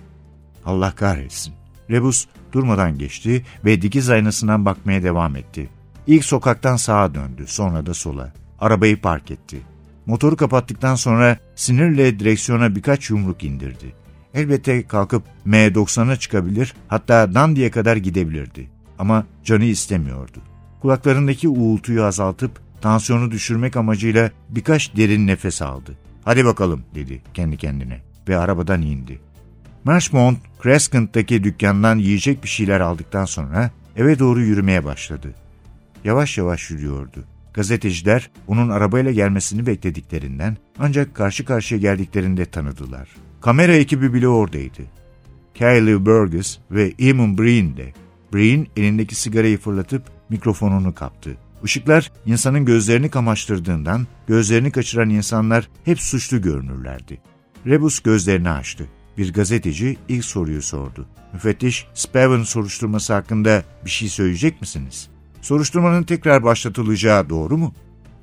Allah 0.66 0.92
kahretsin. 0.96 1.54
Rebus 1.90 2.26
durmadan 2.52 2.98
geçti 2.98 3.46
ve 3.66 3.82
dikiz 3.82 4.10
aynasından 4.10 4.66
bakmaya 4.66 5.04
devam 5.04 5.36
etti. 5.36 5.70
İlk 6.08 6.26
sokaktan 6.26 6.76
sağa 6.76 7.16
döndü, 7.16 7.44
sonra 7.48 7.86
da 7.86 7.94
sola. 7.94 8.34
Arabayı 8.60 9.02
park 9.02 9.32
etti. 9.32 9.58
Motoru 10.06 10.36
kapattıktan 10.38 10.96
sonra 10.96 11.38
sinirle 11.56 12.20
direksiyona 12.20 12.76
birkaç 12.76 13.10
yumruk 13.10 13.44
indirdi. 13.44 14.01
Elbette 14.34 14.88
kalkıp 14.88 15.24
M90'a 15.48 16.16
çıkabilir, 16.16 16.74
hatta 16.88 17.34
Dandi'ye 17.34 17.72
kadar 17.72 17.98
gidebilirdi. 17.98 18.70
Ama 19.00 19.26
canı 19.44 19.64
istemiyordu. 19.64 20.38
Kulaklarındaki 20.82 21.50
uğultuyu 21.50 22.04
azaltıp 22.04 22.52
tansiyonu 22.82 23.32
düşürmek 23.32 23.78
amacıyla 23.78 24.32
birkaç 24.50 24.96
derin 24.96 25.28
nefes 25.28 25.62
aldı. 25.62 25.98
Hadi 26.26 26.46
bakalım 26.46 26.84
dedi 26.96 27.22
kendi 27.34 27.58
kendine 27.58 28.02
ve 28.28 28.38
arabadan 28.38 28.82
indi. 28.82 29.20
Marshmont, 29.84 30.40
Crescent'taki 30.64 31.44
dükkandan 31.44 31.98
yiyecek 31.98 32.44
bir 32.44 32.50
şeyler 32.50 32.80
aldıktan 32.80 33.26
sonra 33.26 33.72
eve 33.96 34.20
doğru 34.20 34.42
yürümeye 34.42 34.84
başladı. 34.84 35.34
Yavaş 36.04 36.38
yavaş 36.38 36.72
yürüyordu. 36.72 37.24
Gazeteciler 37.54 38.30
onun 38.48 38.70
arabayla 38.70 39.12
gelmesini 39.12 39.68
beklediklerinden 39.68 40.58
ancak 40.80 41.16
karşı 41.16 41.46
karşıya 41.46 41.82
geldiklerinde 41.82 42.46
tanıdılar. 42.46 43.10
Kamera 43.42 43.74
ekibi 43.74 44.14
bile 44.14 44.28
oradaydı. 44.28 44.82
Kylie 45.54 46.06
Burgess 46.06 46.58
ve 46.72 46.94
Eamon 47.00 47.38
Breen 47.38 47.78
de. 47.78 47.94
Breen 48.34 48.68
elindeki 48.78 49.16
sigarayı 49.16 49.58
fırlatıp 49.58 50.04
mikrofonunu 50.30 50.96
kaptı. 50.96 51.38
Işıklar 51.64 52.12
insanın 52.26 52.66
gözlerini 52.66 53.10
kamaştırdığından 53.10 54.08
gözlerini 54.28 54.72
kaçıran 54.72 55.10
insanlar 55.10 55.70
hep 55.86 56.00
suçlu 56.00 56.42
görünürlerdi. 56.42 57.22
Rebus 57.68 58.00
gözlerini 58.00 58.50
açtı. 58.50 58.88
Bir 59.18 59.34
gazeteci 59.34 59.98
ilk 60.10 60.26
soruyu 60.26 60.62
sordu. 60.62 61.08
Müfettiş, 61.34 61.88
Spaven 61.94 62.44
soruşturması 62.44 63.14
hakkında 63.14 63.64
bir 63.86 63.90
şey 63.90 64.10
söyleyecek 64.10 64.62
misiniz? 64.62 65.10
Soruşturmanın 65.42 66.04
tekrar 66.04 66.44
başlatılacağı 66.44 67.30
doğru 67.30 67.58
mu? 67.58 67.74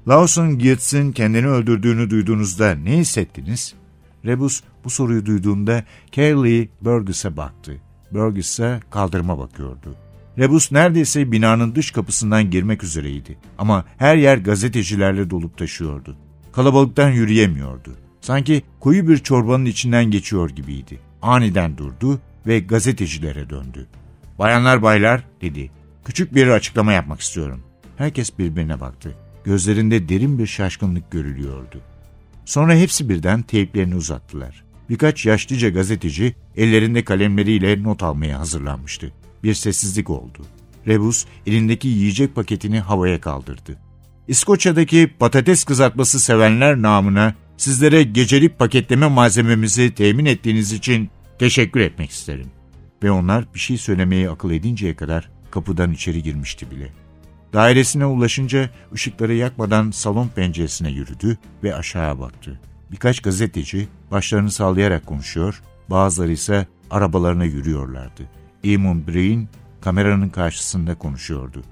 Lawson 0.08 0.58
Geertz'in 0.58 1.12
kendini 1.12 1.48
öldürdüğünü 1.48 2.10
duyduğunuzda 2.10 2.74
ne 2.74 2.98
hissettiniz? 2.98 3.74
Rebus 4.24 4.62
bu 4.88 4.92
soruyu 4.92 5.26
duyduğunda 5.26 5.84
Kelly 6.12 6.68
Burgess'a 6.80 7.36
baktı. 7.36 7.76
Burgess 8.12 8.48
ise 8.48 8.80
kaldırıma 8.90 9.38
bakıyordu. 9.38 9.94
Rebus 10.38 10.72
neredeyse 10.72 11.32
binanın 11.32 11.74
dış 11.74 11.90
kapısından 11.90 12.50
girmek 12.50 12.84
üzereydi. 12.84 13.38
Ama 13.58 13.84
her 13.98 14.16
yer 14.16 14.38
gazetecilerle 14.38 15.30
dolup 15.30 15.58
taşıyordu. 15.58 16.16
Kalabalıktan 16.52 17.10
yürüyemiyordu. 17.10 17.90
Sanki 18.20 18.62
koyu 18.80 19.08
bir 19.08 19.18
çorbanın 19.18 19.64
içinden 19.64 20.04
geçiyor 20.04 20.50
gibiydi. 20.50 21.00
Aniden 21.22 21.78
durdu 21.78 22.20
ve 22.46 22.60
gazetecilere 22.60 23.50
döndü. 23.50 23.86
Bayanlar 24.38 24.82
baylar 24.82 25.24
dedi. 25.40 25.70
Küçük 26.04 26.34
bir 26.34 26.48
açıklama 26.48 26.92
yapmak 26.92 27.20
istiyorum. 27.20 27.60
Herkes 27.96 28.38
birbirine 28.38 28.80
baktı. 28.80 29.14
Gözlerinde 29.44 30.08
derin 30.08 30.38
bir 30.38 30.46
şaşkınlık 30.46 31.10
görülüyordu. 31.10 31.80
Sonra 32.44 32.74
hepsi 32.74 33.08
birden 33.08 33.42
teyplerini 33.42 33.96
uzattılar. 33.96 34.67
Birkaç 34.88 35.26
yaşlıca 35.26 35.68
gazeteci 35.68 36.34
ellerinde 36.56 37.04
kalemleriyle 37.04 37.82
not 37.82 38.02
almaya 38.02 38.38
hazırlanmıştı. 38.38 39.12
Bir 39.42 39.54
sessizlik 39.54 40.10
oldu. 40.10 40.46
Rebus 40.86 41.26
elindeki 41.46 41.88
yiyecek 41.88 42.34
paketini 42.34 42.80
havaya 42.80 43.20
kaldırdı. 43.20 43.78
İskoçya'daki 44.28 45.10
patates 45.18 45.64
kızartması 45.64 46.20
sevenler 46.20 46.82
namına 46.82 47.34
sizlere 47.56 48.02
gecelik 48.02 48.58
paketleme 48.58 49.06
malzememizi 49.06 49.94
temin 49.94 50.24
ettiğiniz 50.24 50.72
için 50.72 51.10
teşekkür 51.38 51.80
etmek 51.80 52.10
isterim. 52.10 52.46
Ve 53.02 53.10
onlar 53.10 53.54
bir 53.54 53.58
şey 53.58 53.78
söylemeyi 53.78 54.30
akıl 54.30 54.50
edinceye 54.50 54.96
kadar 54.96 55.30
kapıdan 55.50 55.92
içeri 55.92 56.22
girmişti 56.22 56.70
bile. 56.70 56.92
Dairesine 57.52 58.06
ulaşınca 58.06 58.70
ışıkları 58.94 59.34
yakmadan 59.34 59.90
salon 59.90 60.28
penceresine 60.28 60.90
yürüdü 60.90 61.38
ve 61.62 61.74
aşağı 61.74 62.18
baktı. 62.18 62.60
Birkaç 62.92 63.20
gazeteci 63.20 63.88
başlarını 64.10 64.50
sallayarak 64.50 65.06
konuşuyor, 65.06 65.62
bazıları 65.90 66.32
ise 66.32 66.66
arabalarına 66.90 67.44
yürüyorlardı. 67.44 68.22
Eamon 68.64 69.06
Breen 69.06 69.48
kameranın 69.80 70.28
karşısında 70.28 70.94
konuşuyordu. 70.94 71.62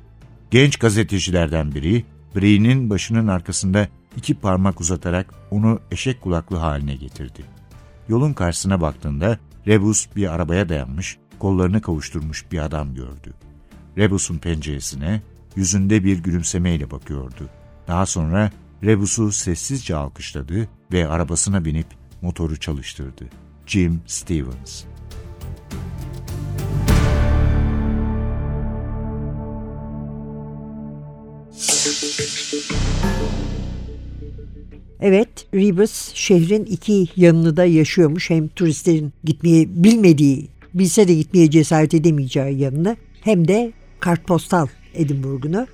Genç 0.51 0.77
gazetecilerden 0.77 1.75
biri, 1.75 2.05
Breen'in 2.37 2.91
başının 2.91 3.27
arkasında 3.27 3.89
iki 4.17 4.35
parmak 4.35 4.81
uzatarak 4.81 5.35
onu 5.51 5.81
eşek 5.91 6.21
kulaklı 6.21 6.57
haline 6.57 6.97
getirdi. 6.97 7.43
Yolun 8.09 8.33
karşısına 8.33 8.81
baktığında 8.81 9.39
Rebus 9.67 10.07
bir 10.17 10.35
arabaya 10.35 10.69
dayanmış, 10.69 11.19
kollarını 11.39 11.81
kavuşturmuş 11.81 12.45
bir 12.53 12.59
adam 12.59 12.95
gördü. 12.95 13.35
Rebus'un 13.99 14.39
penceresine 14.39 15.23
yüzünde 15.57 16.05
bir 16.05 16.19
gülümsemeyle 16.19 16.91
bakıyordu. 16.91 17.49
Daha 17.89 18.07
sonra 18.07 18.51
Rebus'u 18.85 19.33
sessizce 19.33 19.97
alkışladı 19.97 20.69
ve 20.93 21.09
arabasına 21.09 21.65
binip 21.65 21.87
motoru 22.23 22.57
çalıştırdı. 22.57 23.25
Jim 23.67 24.01
Stevens 24.07 24.85
Evet, 35.01 35.47
Rebus 35.55 36.15
şehrin 36.15 36.65
iki 36.65 37.07
yanını 37.17 37.57
da 37.57 37.65
yaşıyormuş. 37.65 38.31
Hem 38.31 38.49
turistlerin 38.49 39.13
gitmeye 39.25 39.67
bilmediği, 39.69 40.49
bilse 40.75 41.09
de 41.09 41.15
gitmeye 41.15 41.51
cesaret 41.51 41.95
edemeyeceği 41.95 42.59
yanını 42.59 42.97
hem 43.21 43.49
de 43.49 43.73
kartpostal 44.01 44.67
Edinburgh'unu. 44.95 45.67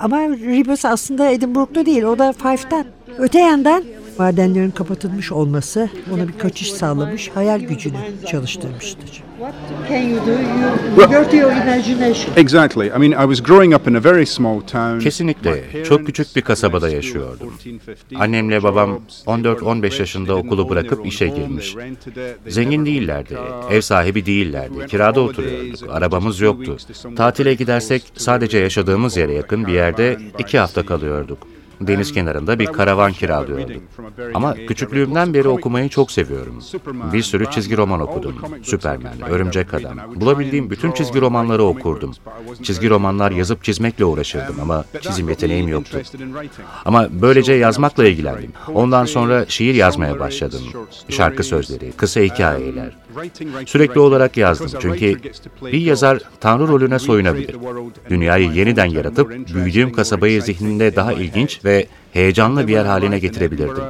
Ama 0.00 0.20
Rebus 0.28 0.84
aslında 0.84 1.30
Edinburgh'da 1.30 1.86
değil, 1.86 2.02
o 2.02 2.18
da 2.18 2.32
Five'den. 2.32 2.84
Öte 3.18 3.38
yandan 3.38 3.84
madenlerin 4.20 4.70
kapatılmış 4.70 5.32
olması 5.32 5.88
ona 6.14 6.28
bir 6.28 6.38
kaçış 6.38 6.72
sağlamış, 6.72 7.30
hayal 7.34 7.60
gücünü 7.60 7.96
çalıştırmıştır. 8.30 9.22
What 9.38 9.54
can 9.88 10.02
you 10.02 10.26
do? 10.26 10.30
You 10.30 11.08
revert 11.08 11.30
to 11.30 11.36
your 11.36 11.52
imagination. 11.52 12.36
Exactly. 12.36 12.86
I 12.86 12.98
mean, 12.98 13.24
I 13.24 13.34
was 13.34 13.42
growing 13.42 13.74
up 13.74 13.88
in 13.88 13.94
a 13.94 14.04
very 14.04 14.26
small 14.26 14.60
town. 14.60 14.98
Kesinlikle. 14.98 15.84
Çok 15.84 16.06
küçük 16.06 16.36
bir 16.36 16.42
kasabada 16.42 16.90
yaşıyordum. 16.90 17.52
Annemle 18.16 18.62
babam 18.62 19.00
14-15 19.26 20.00
yaşında 20.00 20.36
okulu 20.36 20.68
bırakıp 20.68 21.06
işe 21.06 21.28
girmiş. 21.28 21.76
Zengin 22.48 22.86
değillerdi, 22.86 23.38
ev 23.70 23.80
sahibi 23.80 24.26
değillerdi, 24.26 24.86
kirada 24.86 25.20
oturuyorduk, 25.20 25.90
arabamız 25.90 26.40
yoktu. 26.40 26.76
Tatile 27.16 27.54
gidersek 27.54 28.02
sadece 28.14 28.58
yaşadığımız 28.58 29.16
yere 29.16 29.32
yakın 29.32 29.66
bir 29.66 29.72
yerde 29.72 30.18
iki 30.38 30.58
hafta 30.58 30.86
kalıyorduk. 30.86 31.38
Deniz 31.80 32.12
kenarında 32.12 32.58
bir 32.58 32.66
karavan 32.66 33.12
kiralıyorduk. 33.12 33.82
Ama 34.34 34.54
küçüklüğümden 34.54 35.34
beri 35.34 35.48
okumayı 35.48 35.88
çok 35.88 36.10
seviyorum. 36.10 36.58
Bir 37.12 37.22
sürü 37.22 37.50
çizgi 37.50 37.76
roman 37.76 38.00
okudum. 38.00 38.34
Süpermen, 38.62 39.22
Örümcek 39.28 39.74
Adam. 39.74 39.96
Bulabildiğim 40.16 40.70
bütün 40.70 40.92
çizgi 40.92 41.20
romanları 41.20 41.62
okurdum. 41.62 42.14
Çizgi 42.62 42.90
romanlar 42.90 43.30
yazıp 43.30 43.64
çizmekle 43.64 44.04
uğraşırdım 44.04 44.60
ama 44.60 44.84
çizim 45.00 45.28
yeteneğim 45.28 45.68
yoktu. 45.68 46.00
Ama 46.84 47.08
böylece 47.12 47.52
yazmakla 47.52 48.04
ilgilendim. 48.04 48.52
Ondan 48.74 49.04
sonra 49.04 49.44
şiir 49.48 49.74
yazmaya 49.74 50.20
başladım. 50.20 50.60
Şarkı 51.08 51.42
sözleri, 51.44 51.92
kısa 51.92 52.20
hikayeler. 52.20 52.96
Sürekli 53.66 54.00
olarak 54.00 54.36
yazdım 54.36 54.80
çünkü 54.80 55.20
bir 55.62 55.80
yazar 55.80 56.20
tanrı 56.40 56.68
rolüne 56.68 56.98
soyunabilir. 56.98 57.56
Dünyayı 58.10 58.50
yeniden 58.52 58.86
yaratıp 58.86 59.54
büyüdüğüm 59.54 59.92
kasabayı 59.92 60.42
zihninde 60.42 60.96
daha 60.96 61.12
ilginç 61.12 61.64
ve 61.64 61.69
heyecanlı 62.12 62.68
bir 62.68 62.72
yer 62.72 62.84
haline 62.84 63.18
getirebilirdim. 63.18 63.84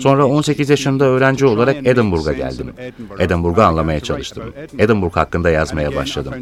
Sonra 0.00 0.26
18 0.26 0.70
yaşında 0.70 1.04
öğrenci 1.04 1.46
olarak 1.46 1.76
Edinburgh'a 1.86 2.32
geldim. 2.32 2.72
Edinburgh'u 3.18 3.62
anlamaya 3.62 4.00
çalıştım. 4.00 4.44
Edinburgh 4.78 5.16
hakkında 5.16 5.50
yazmaya 5.50 5.96
başladım. 5.96 6.34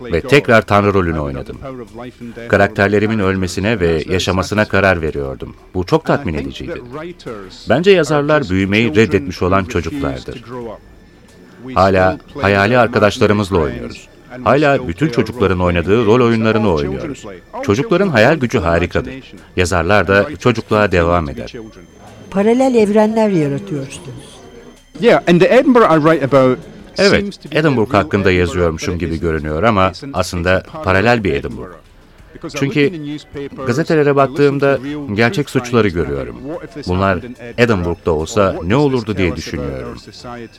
Ve 0.00 0.20
tekrar 0.20 0.62
tanrı 0.62 0.94
rolünü 0.94 1.18
oynadım. 1.18 1.58
Karakterlerimin 2.48 3.18
ölmesine 3.18 3.80
ve 3.80 4.04
yaşamasına 4.08 4.64
karar 4.64 5.02
veriyordum. 5.02 5.56
Bu 5.74 5.86
çok 5.86 6.04
tatmin 6.04 6.34
ediciydi. 6.34 6.82
Bence 7.68 7.90
yazarlar 7.90 8.50
büyümeyi 8.50 8.96
reddetmiş 8.96 9.42
olan 9.42 9.64
çocuklardır. 9.64 10.44
Hala 11.74 12.18
hayali 12.40 12.78
arkadaşlarımızla 12.78 13.58
oynuyoruz. 13.58 14.08
Hala 14.44 14.88
bütün 14.88 15.08
çocukların 15.08 15.60
oynadığı 15.60 16.06
rol 16.06 16.26
oyunlarını 16.26 16.72
oynuyoruz. 16.72 17.26
Çocukların 17.62 18.08
hayal 18.08 18.34
gücü 18.34 18.58
harikadır. 18.58 19.14
Yazarlar 19.56 20.08
da 20.08 20.36
çocukluğa 20.36 20.92
devam 20.92 21.28
eder. 21.28 21.52
Paralel 22.30 22.74
evrenler 22.74 23.28
yaratıyorsunuz. 23.28 24.34
Yeah, 25.00 25.22
in 25.28 25.38
the 25.38 25.56
Edinburgh 25.56 25.90
I 25.90 26.00
write 26.02 26.24
about 26.24 26.58
Evet, 26.98 27.40
Edinburgh 27.52 27.94
hakkında 27.94 28.30
yazıyormuşum 28.30 28.98
gibi 28.98 29.20
görünüyor 29.20 29.62
ama 29.62 29.92
aslında 30.12 30.62
paralel 30.84 31.24
bir 31.24 31.32
Edinburgh. 31.32 31.74
Çünkü 32.56 32.92
gazetelere 33.66 34.16
baktığımda 34.16 34.78
gerçek 35.14 35.50
suçları 35.50 35.88
görüyorum. 35.88 36.36
Bunlar 36.86 37.18
Edinburgh'da 37.58 38.12
olsa 38.12 38.56
ne 38.62 38.76
olurdu 38.76 39.16
diye 39.16 39.36
düşünüyorum. 39.36 39.98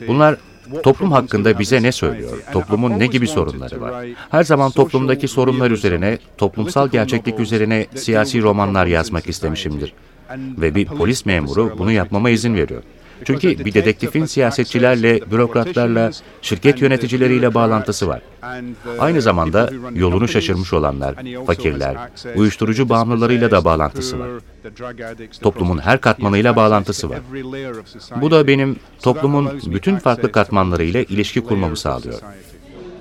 Bunlar 0.08 0.36
toplum 0.82 1.12
hakkında 1.12 1.58
bize 1.58 1.82
ne 1.82 1.92
söylüyor? 1.92 2.42
Toplumun 2.52 2.98
ne 2.98 3.06
gibi 3.06 3.26
sorunları 3.28 3.80
var? 3.80 4.06
Her 4.30 4.42
zaman 4.44 4.70
toplumdaki 4.70 5.28
sorunlar 5.28 5.70
üzerine, 5.70 6.18
toplumsal 6.38 6.88
gerçeklik 6.88 7.40
üzerine 7.40 7.86
siyasi 7.94 8.42
romanlar 8.42 8.86
yazmak 8.86 9.28
istemişimdir. 9.28 9.92
Ve 10.36 10.74
bir 10.74 10.86
polis 10.86 11.26
memuru 11.26 11.78
bunu 11.78 11.92
yapmama 11.92 12.30
izin 12.30 12.54
veriyor. 12.54 12.82
Çünkü 13.24 13.64
bir 13.64 13.74
dedektifin 13.74 14.24
siyasetçilerle, 14.24 15.20
bürokratlarla, 15.30 16.10
şirket 16.42 16.82
yöneticileriyle 16.82 17.54
bağlantısı 17.54 18.08
var. 18.08 18.22
Aynı 18.98 19.22
zamanda 19.22 19.70
yolunu 19.94 20.28
şaşırmış 20.28 20.72
olanlar, 20.72 21.14
fakirler, 21.46 21.96
uyuşturucu 22.36 22.88
bağımlılarıyla 22.88 23.50
da 23.50 23.64
bağlantısı 23.64 24.18
var. 24.18 24.28
Toplumun 25.42 25.78
her 25.78 26.00
katmanıyla 26.00 26.56
bağlantısı 26.56 27.10
var. 27.10 27.18
Bu 28.20 28.30
da 28.30 28.46
benim 28.46 28.76
toplumun 29.02 29.60
bütün 29.66 29.96
farklı 29.96 30.32
katmanlarıyla 30.32 31.02
ilişki 31.02 31.40
kurmamı 31.40 31.76
sağlıyor. 31.76 32.20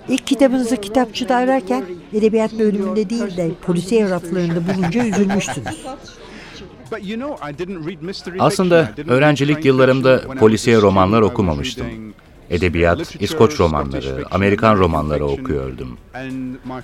İlk 0.10 0.28
kitabınızı 0.28 0.78
kitapçıda 0.78 1.36
ararken 1.36 1.86
edebiyat 2.13 2.60
bölümünde 2.60 3.10
değil 3.10 3.38
de 3.38 3.51
polisiye 3.62 4.10
raflarında 4.10 4.73
bulunca 4.73 5.06
üzülmüştünüz. 5.06 5.86
Aslında 8.39 8.91
öğrencilik 9.08 9.65
yıllarımda 9.65 10.21
polisiye 10.39 10.82
romanlar 10.82 11.21
okumamıştım. 11.21 11.88
Edebiyat, 12.50 13.15
İskoç 13.21 13.60
romanları, 13.60 14.26
Amerikan 14.32 14.78
romanları 14.78 15.26
okuyordum. 15.26 15.98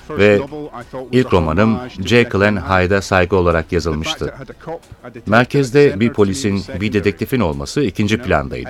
Ve 0.10 0.42
ilk 1.12 1.34
romanım 1.34 1.78
Jekyll 2.06 2.42
and 2.42 2.58
Hyde'a 2.58 3.02
saygı 3.02 3.36
olarak 3.36 3.72
yazılmıştı. 3.72 4.34
Merkezde 5.26 6.00
bir 6.00 6.14
polisin, 6.14 6.64
bir 6.82 6.94
dedektifin 6.94 7.40
olması 7.40 7.82
ikinci 7.82 8.18
plandaydı. 8.18 8.70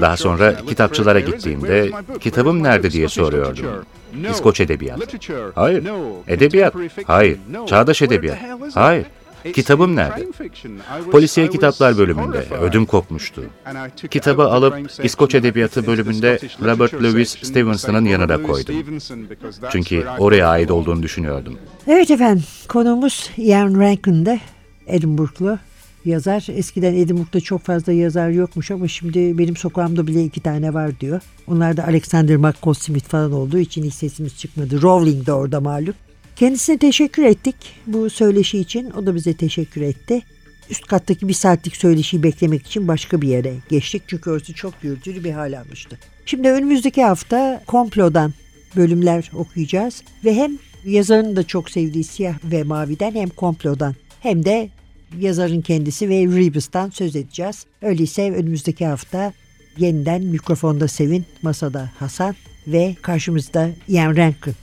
Daha 0.00 0.16
sonra 0.16 0.56
kitapçılara 0.68 1.20
gittiğimde 1.20 1.90
kitabım 2.20 2.62
nerede 2.62 2.90
diye 2.90 3.08
soruyordum. 3.08 3.66
İskoç 4.30 4.60
edebiyat. 4.60 5.00
Hayır. 5.54 5.84
Edebiyat. 6.28 6.74
Hayır. 7.04 7.38
Çağdaş 7.66 8.02
edebiyat. 8.02 8.38
Hayır. 8.74 9.06
Kitabım 9.52 9.96
nerede? 9.96 10.26
Polisiye 11.10 11.50
kitaplar 11.50 11.98
bölümünde 11.98 12.46
ödüm 12.60 12.86
kopmuştu. 12.86 13.42
Kitabı 14.10 14.42
alıp 14.42 14.74
İskoç 15.02 15.34
Edebiyatı 15.34 15.86
bölümünde 15.86 16.38
Robert 16.62 16.94
Louis 16.94 17.36
Stevenson'ın 17.42 18.04
yanına 18.04 18.42
koydum. 18.42 18.74
Çünkü 19.70 20.04
oraya 20.18 20.48
ait 20.48 20.70
olduğunu 20.70 21.02
düşünüyordum. 21.02 21.58
Evet 21.86 22.10
efendim, 22.10 22.44
konuğumuz 22.68 23.30
Ian 23.36 23.80
Rankin'de 23.80 24.40
Edinburgh'lu 24.86 25.58
yazar. 26.04 26.46
Eskiden 26.48 26.94
Edinburgh'da 26.94 27.40
çok 27.40 27.62
fazla 27.62 27.92
yazar 27.92 28.28
yokmuş 28.28 28.70
ama 28.70 28.88
şimdi 28.88 29.38
benim 29.38 29.56
sokağımda 29.56 30.06
bile 30.06 30.24
iki 30.24 30.40
tane 30.40 30.74
var 30.74 31.00
diyor. 31.00 31.20
Onlar 31.46 31.76
da 31.76 31.84
Alexander 31.84 32.36
McCall 32.36 32.74
Smith 32.74 33.08
falan 33.08 33.32
olduğu 33.32 33.58
için 33.58 33.84
hiç 33.84 33.94
sesimiz 33.94 34.38
çıkmadı. 34.38 34.82
Rowling 34.82 35.26
de 35.26 35.32
orada 35.32 35.60
malum. 35.60 35.94
Kendisine 36.36 36.78
teşekkür 36.78 37.22
ettik 37.22 37.56
bu 37.86 38.10
söyleşi 38.10 38.58
için. 38.58 38.90
O 38.90 39.06
da 39.06 39.14
bize 39.14 39.34
teşekkür 39.34 39.80
etti. 39.80 40.22
Üst 40.70 40.86
kattaki 40.86 41.28
bir 41.28 41.32
saatlik 41.32 41.76
söyleşiyi 41.76 42.22
beklemek 42.22 42.66
için 42.66 42.88
başka 42.88 43.20
bir 43.20 43.28
yere 43.28 43.54
geçtik. 43.68 44.02
Çünkü 44.06 44.30
orası 44.30 44.54
çok 44.54 44.82
gürültülü 44.82 45.24
bir 45.24 45.30
hal 45.32 45.58
almıştı. 45.58 45.98
Şimdi 46.26 46.48
önümüzdeki 46.48 47.04
hafta 47.04 47.62
komplodan 47.66 48.32
bölümler 48.76 49.30
okuyacağız. 49.34 50.02
Ve 50.24 50.34
hem 50.34 50.58
yazarın 50.84 51.36
da 51.36 51.46
çok 51.46 51.70
sevdiği 51.70 52.04
siyah 52.04 52.34
ve 52.44 52.62
maviden 52.62 53.14
hem 53.14 53.28
komplodan 53.28 53.94
hem 54.20 54.44
de 54.44 54.68
yazarın 55.20 55.60
kendisi 55.60 56.08
ve 56.08 56.14
Rebus'tan 56.14 56.90
söz 56.90 57.16
edeceğiz. 57.16 57.66
Öyleyse 57.82 58.32
önümüzdeki 58.32 58.86
hafta 58.86 59.32
yeniden 59.78 60.22
mikrofonda 60.22 60.88
Sevin, 60.88 61.24
masada 61.42 61.90
Hasan 61.98 62.34
ve 62.66 62.96
karşımızda 63.02 63.70
Ian 63.88 64.16
Rankin 64.16 64.54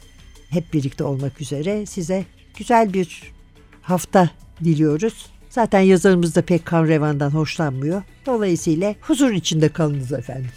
hep 0.51 0.73
birlikte 0.73 1.03
olmak 1.03 1.41
üzere 1.41 1.85
size 1.85 2.25
güzel 2.57 2.93
bir 2.93 3.21
hafta 3.81 4.29
diliyoruz. 4.63 5.25
Zaten 5.49 5.79
yazarımız 5.79 6.35
da 6.35 6.41
pek 6.41 6.65
kan 6.65 6.87
revandan 6.87 7.29
hoşlanmıyor. 7.29 8.03
Dolayısıyla 8.25 8.95
huzur 9.01 9.31
içinde 9.31 9.69
kalınız 9.69 10.11
efendim. 10.13 10.51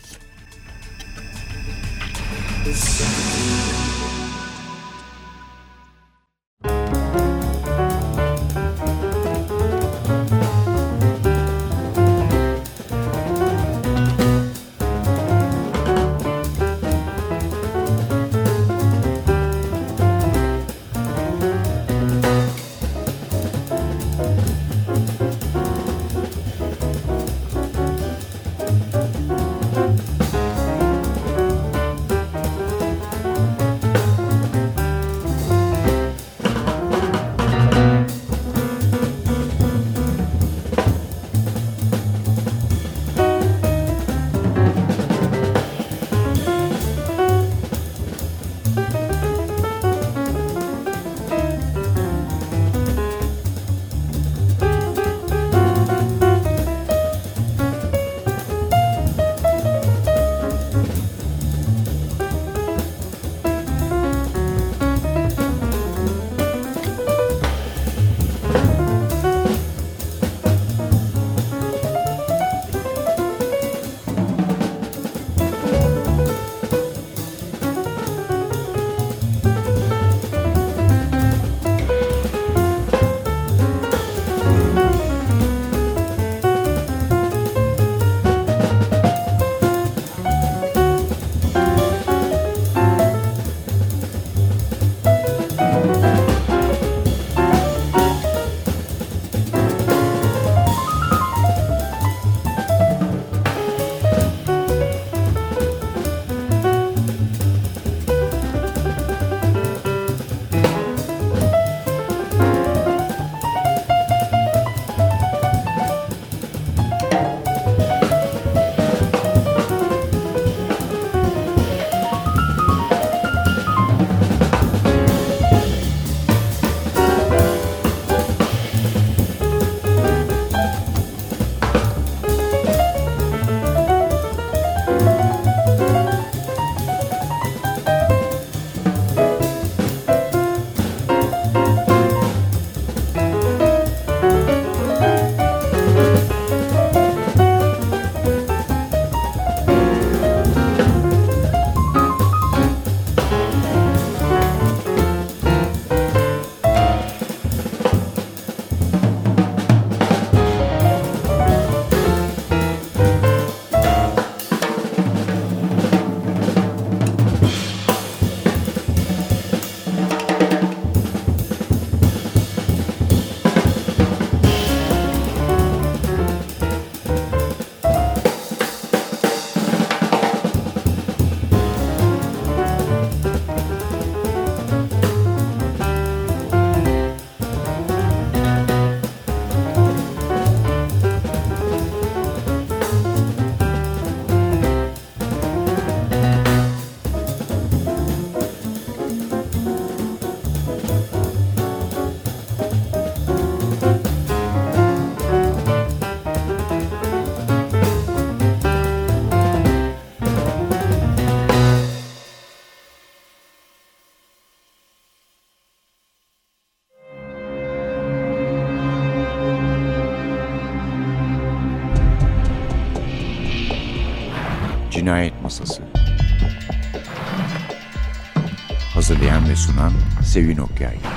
Hazırlayan 230.34 230.48
ve 230.48 230.54
sunan 230.54 230.58
Sevin 230.58 230.58
Okyay 230.58 231.13